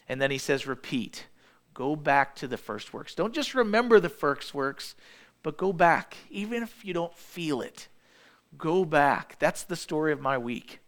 [0.07, 1.27] And then he says, repeat.
[1.73, 3.13] Go back to the first works.
[3.13, 4.95] Don't just remember the first works,
[5.43, 7.87] but go back, even if you don't feel it.
[8.57, 9.37] Go back.
[9.39, 10.79] That's the story of my week.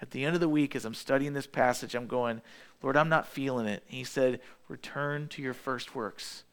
[0.00, 2.40] At the end of the week, as I'm studying this passage, I'm going,
[2.82, 3.82] Lord, I'm not feeling it.
[3.86, 6.44] He said, Return to your first works.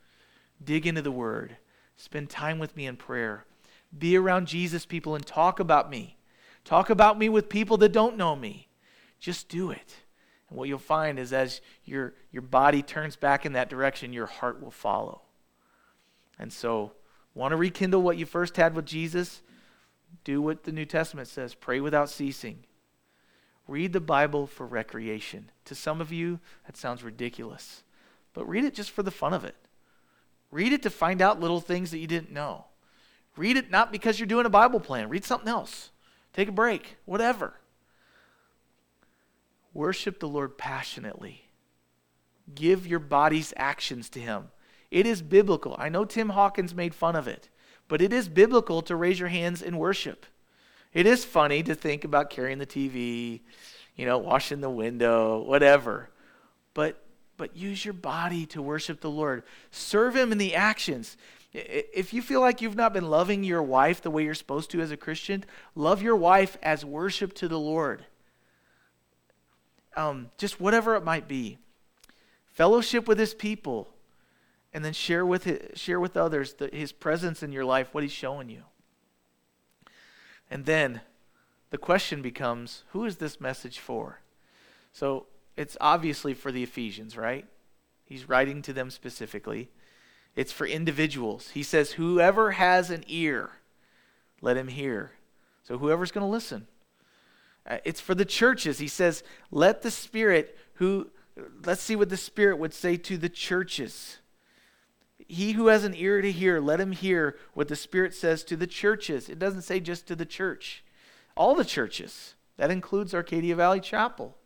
[0.64, 1.58] Dig into the word.
[1.98, 3.46] Spend time with me in prayer.
[3.98, 6.18] Be around Jesus people and talk about me.
[6.64, 8.68] Talk about me with people that don't know me.
[9.20, 9.96] Just do it.
[10.50, 14.26] And what you'll find is as your, your body turns back in that direction, your
[14.26, 15.22] heart will follow.
[16.40, 16.94] And so,
[17.34, 19.42] want to rekindle what you first had with Jesus?
[20.24, 22.66] Do what the New Testament says pray without ceasing.
[23.68, 25.50] Read the Bible for recreation.
[25.66, 27.84] To some of you, that sounds ridiculous,
[28.34, 29.56] but read it just for the fun of it.
[30.52, 32.66] Read it to find out little things that you didn't know.
[33.36, 35.10] Read it not because you're doing a Bible plan.
[35.10, 35.90] Read something else.
[36.32, 37.54] Take a break, whatever.
[39.74, 41.46] Worship the Lord passionately.
[42.54, 44.50] Give your body's actions to Him.
[44.92, 45.76] It is biblical.
[45.78, 47.50] I know Tim Hawkins made fun of it,
[47.88, 50.26] but it is biblical to raise your hands in worship.
[50.96, 53.42] It is funny to think about carrying the TV,
[53.98, 56.10] you know, washing the window, whatever.
[56.74, 57.02] But
[57.38, 59.44] but use your body to worship the Lord.
[59.70, 61.18] Serve Him in the actions.
[61.52, 64.80] If you feel like you've not been loving your wife the way you're supposed to
[64.80, 65.44] as a Christian,
[65.76, 68.06] love your wife as worship to the Lord.
[69.98, 71.58] Um, just whatever it might be.
[72.54, 73.90] Fellowship with His people,
[74.74, 78.04] and then share with his, share with others the, His presence in your life, what
[78.04, 78.64] He's showing you.
[80.50, 81.02] And then
[81.70, 84.22] the question becomes, who is this message for?
[84.94, 85.26] So
[85.58, 87.46] it's obviously for the Ephesians, right?
[88.06, 89.70] He's writing to them specifically.
[90.36, 91.50] It's for individuals.
[91.50, 93.52] He says, Whoever has an ear,
[94.42, 95.12] let him hear.
[95.64, 96.68] So whoever's going to listen.
[97.68, 98.78] Uh, it's for the churches.
[98.78, 101.10] He says, Let the Spirit who,
[101.66, 104.18] let's see what the Spirit would say to the churches.
[105.28, 108.56] He who has an ear to hear, let him hear what the Spirit says to
[108.56, 109.28] the churches.
[109.30, 110.84] It doesn't say just to the church,
[111.36, 112.36] all the churches.
[112.58, 114.38] That includes Arcadia Valley Chapel.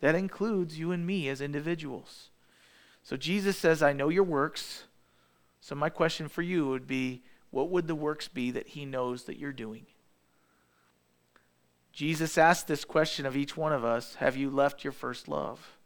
[0.00, 2.30] That includes you and me as individuals.
[3.02, 4.84] So Jesus says, I know your works.
[5.60, 9.24] So my question for you would be what would the works be that he knows
[9.24, 9.86] that you're doing?
[11.92, 15.77] Jesus asked this question of each one of us Have you left your first love?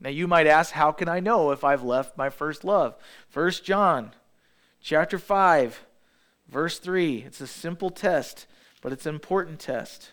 [0.00, 2.96] Now you might ask, How can I know if I've left my first love?
[3.28, 4.12] First John
[4.80, 5.84] chapter 5,
[6.48, 7.24] verse 3.
[7.26, 8.46] It's a simple test,
[8.80, 10.12] but it's an important test.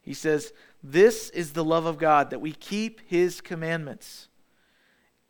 [0.00, 0.52] He says,
[0.82, 4.28] This is the love of God, that we keep his commandments.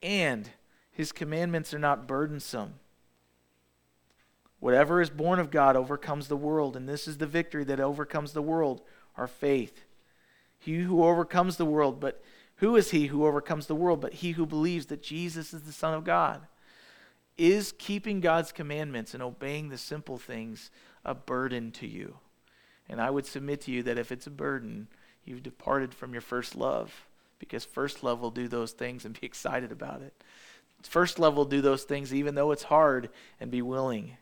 [0.03, 0.51] And
[0.92, 2.74] his commandments are not burdensome.
[4.61, 8.32] Whatever is born of God overcomes the world, and this is the victory that overcomes
[8.32, 8.82] the world,
[9.16, 9.84] our faith.
[10.59, 12.23] He who overcomes the world, but
[12.57, 15.73] who is he who overcomes the world but he who believes that Jesus is the
[15.73, 16.47] Son of God?
[17.37, 20.71] Is keeping God's commandments and obeying the simple things
[21.05, 22.17] a burden to you?
[22.89, 24.89] And I would submit to you that if it's a burden,
[25.25, 27.07] you've departed from your first love
[27.39, 30.15] because first love will do those things and be excited about it.
[30.83, 33.09] First love will do those things even though it's hard
[33.41, 34.17] and be willing.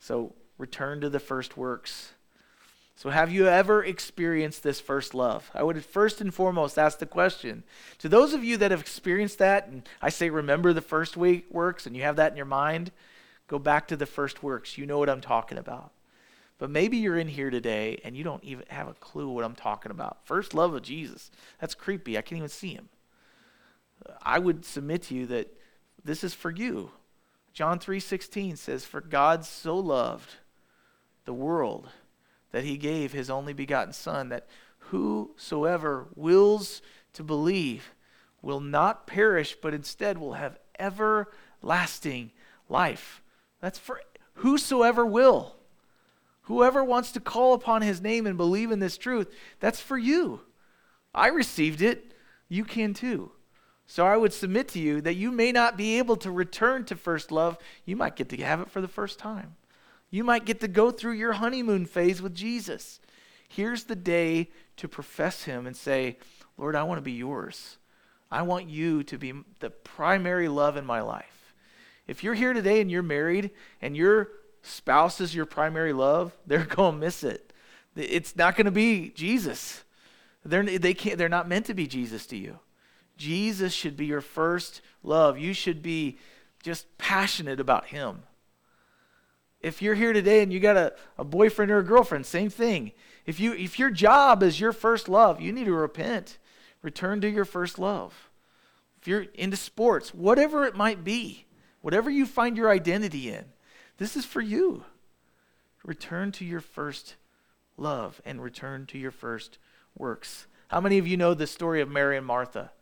[0.00, 2.12] So return to the first works.
[2.94, 5.50] So, have you ever experienced this first love?
[5.54, 7.64] I would first and foremost ask the question
[7.98, 11.46] to those of you that have experienced that, and I say remember the first week
[11.50, 12.92] works and you have that in your mind,
[13.48, 14.78] go back to the first works.
[14.78, 15.92] You know what I'm talking about.
[16.58, 19.56] But maybe you're in here today and you don't even have a clue what I'm
[19.56, 20.18] talking about.
[20.24, 21.30] First love of Jesus.
[21.60, 22.16] That's creepy.
[22.16, 22.88] I can't even see him.
[24.22, 25.52] I would submit to you that
[26.04, 26.92] this is for you.
[27.52, 30.36] John 3:16 says for God so loved
[31.24, 31.88] the world
[32.52, 34.46] that he gave his only begotten son that
[34.78, 36.82] whosoever wills
[37.14, 37.94] to believe
[38.40, 42.30] will not perish but instead will have everlasting
[42.68, 43.22] life.
[43.60, 44.00] That's for
[44.34, 45.56] whosoever will.
[46.46, 50.40] Whoever wants to call upon his name and believe in this truth, that's for you.
[51.14, 52.14] I received it.
[52.48, 53.32] You can too.
[53.86, 56.96] So I would submit to you that you may not be able to return to
[56.96, 57.58] first love.
[57.84, 59.56] You might get to have it for the first time.
[60.12, 63.00] You might get to go through your honeymoon phase with Jesus.
[63.48, 66.18] Here's the day to profess him and say,
[66.58, 67.78] Lord, I want to be yours.
[68.30, 71.54] I want you to be the primary love in my life.
[72.06, 74.28] If you're here today and you're married and you're
[74.60, 77.52] spouse is your primary love, they're going to miss it.
[77.96, 79.82] It's not going to be Jesus.
[80.44, 82.58] They're, they can't, they're not meant to be Jesus to you.
[83.16, 85.38] Jesus should be your first love.
[85.38, 86.18] You should be
[86.62, 88.24] just passionate about Him.
[89.62, 92.92] If you're here today and you got a, a boyfriend or a girlfriend, same thing.
[93.24, 96.38] If, you, if your job is your first love, you need to repent.
[96.82, 98.30] Return to your first love.
[99.00, 101.46] If you're into sports, whatever it might be,
[101.80, 103.44] whatever you find your identity in,
[103.98, 104.84] this is for you.
[105.84, 107.16] Return to your first
[107.76, 109.58] love and return to your first
[109.96, 110.46] works.
[110.68, 112.72] How many of you know the story of Mary and Martha?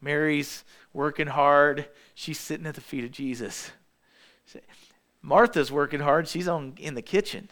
[0.00, 1.88] Mary's working hard.
[2.14, 3.70] She's sitting at the feet of Jesus.
[5.22, 6.28] Martha's working hard.
[6.28, 7.50] She's on in the kitchen.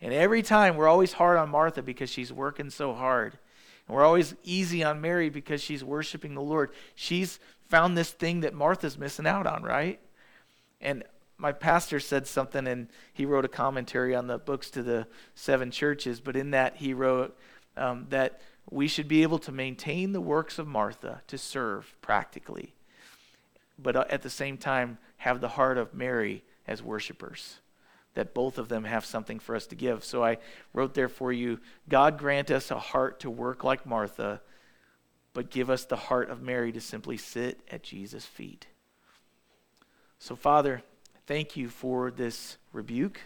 [0.00, 3.38] And every time we're always hard on Martha because she's working so hard.
[3.86, 6.70] And we're always easy on Mary because she's worshiping the Lord.
[6.94, 10.00] She's found this thing that Martha's missing out on, right?
[10.80, 11.04] And
[11.38, 15.70] my pastor said something and he wrote a commentary on the books to the seven
[15.70, 17.36] churches, but in that he wrote
[17.76, 22.74] um, that we should be able to maintain the works of Martha to serve practically,
[23.78, 27.60] but uh, at the same time have the heart of Mary as worshipers.
[28.14, 30.04] That both of them have something for us to give.
[30.04, 30.38] So I
[30.74, 34.42] wrote there for you God grant us a heart to work like Martha,
[35.32, 38.66] but give us the heart of Mary to simply sit at Jesus' feet.
[40.18, 40.82] So, Father,
[41.26, 43.20] Thank you for this rebuke.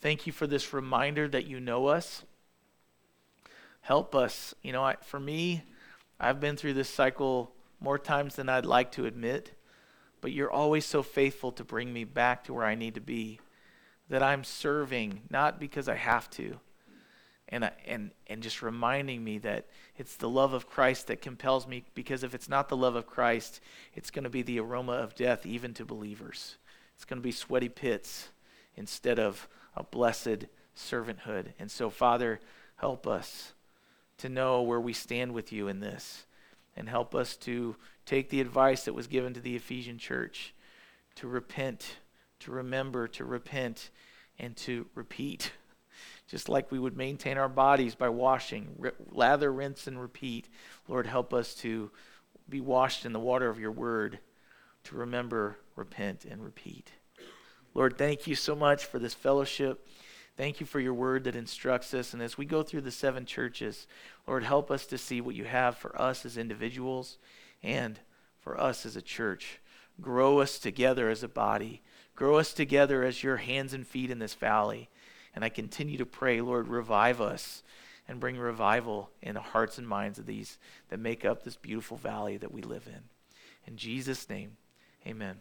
[0.00, 2.22] Thank you for this reminder that you know us.
[3.80, 4.54] Help us.
[4.62, 5.64] You know, I, for me,
[6.20, 9.52] I've been through this cycle more times than I'd like to admit,
[10.22, 13.40] but you're always so faithful to bring me back to where I need to be.
[14.08, 16.58] That I'm serving, not because I have to,
[17.48, 19.66] and, and, and just reminding me that
[19.96, 23.06] it's the love of Christ that compels me, because if it's not the love of
[23.06, 23.60] Christ,
[23.94, 26.56] it's going to be the aroma of death even to believers.
[26.94, 28.28] It's going to be sweaty pits
[28.76, 30.46] instead of a blessed
[30.76, 31.52] servanthood.
[31.58, 32.40] And so, Father,
[32.76, 33.52] help us
[34.18, 36.26] to know where we stand with you in this
[36.76, 37.76] and help us to
[38.06, 40.54] take the advice that was given to the Ephesian church
[41.16, 41.96] to repent,
[42.40, 43.90] to remember, to repent,
[44.38, 45.52] and to repeat.
[46.26, 48.76] Just like we would maintain our bodies by washing,
[49.10, 50.48] lather, rinse, and repeat.
[50.88, 51.90] Lord, help us to
[52.48, 54.18] be washed in the water of your word
[54.84, 56.92] to remember, repent, and repeat.
[57.74, 59.86] Lord, thank you so much for this fellowship.
[60.36, 62.14] Thank you for your word that instructs us.
[62.14, 63.86] And as we go through the seven churches,
[64.26, 67.18] Lord, help us to see what you have for us as individuals
[67.62, 68.00] and
[68.40, 69.60] for us as a church.
[70.00, 71.82] Grow us together as a body.
[72.14, 74.88] Grow us together as your hands and feet in this valley.
[75.34, 77.62] And I continue to pray, Lord, revive us
[78.08, 80.58] and bring revival in the hearts and minds of these
[80.88, 83.02] that make up this beautiful valley that we live in.
[83.66, 84.56] In Jesus' name.
[85.06, 85.40] Amen.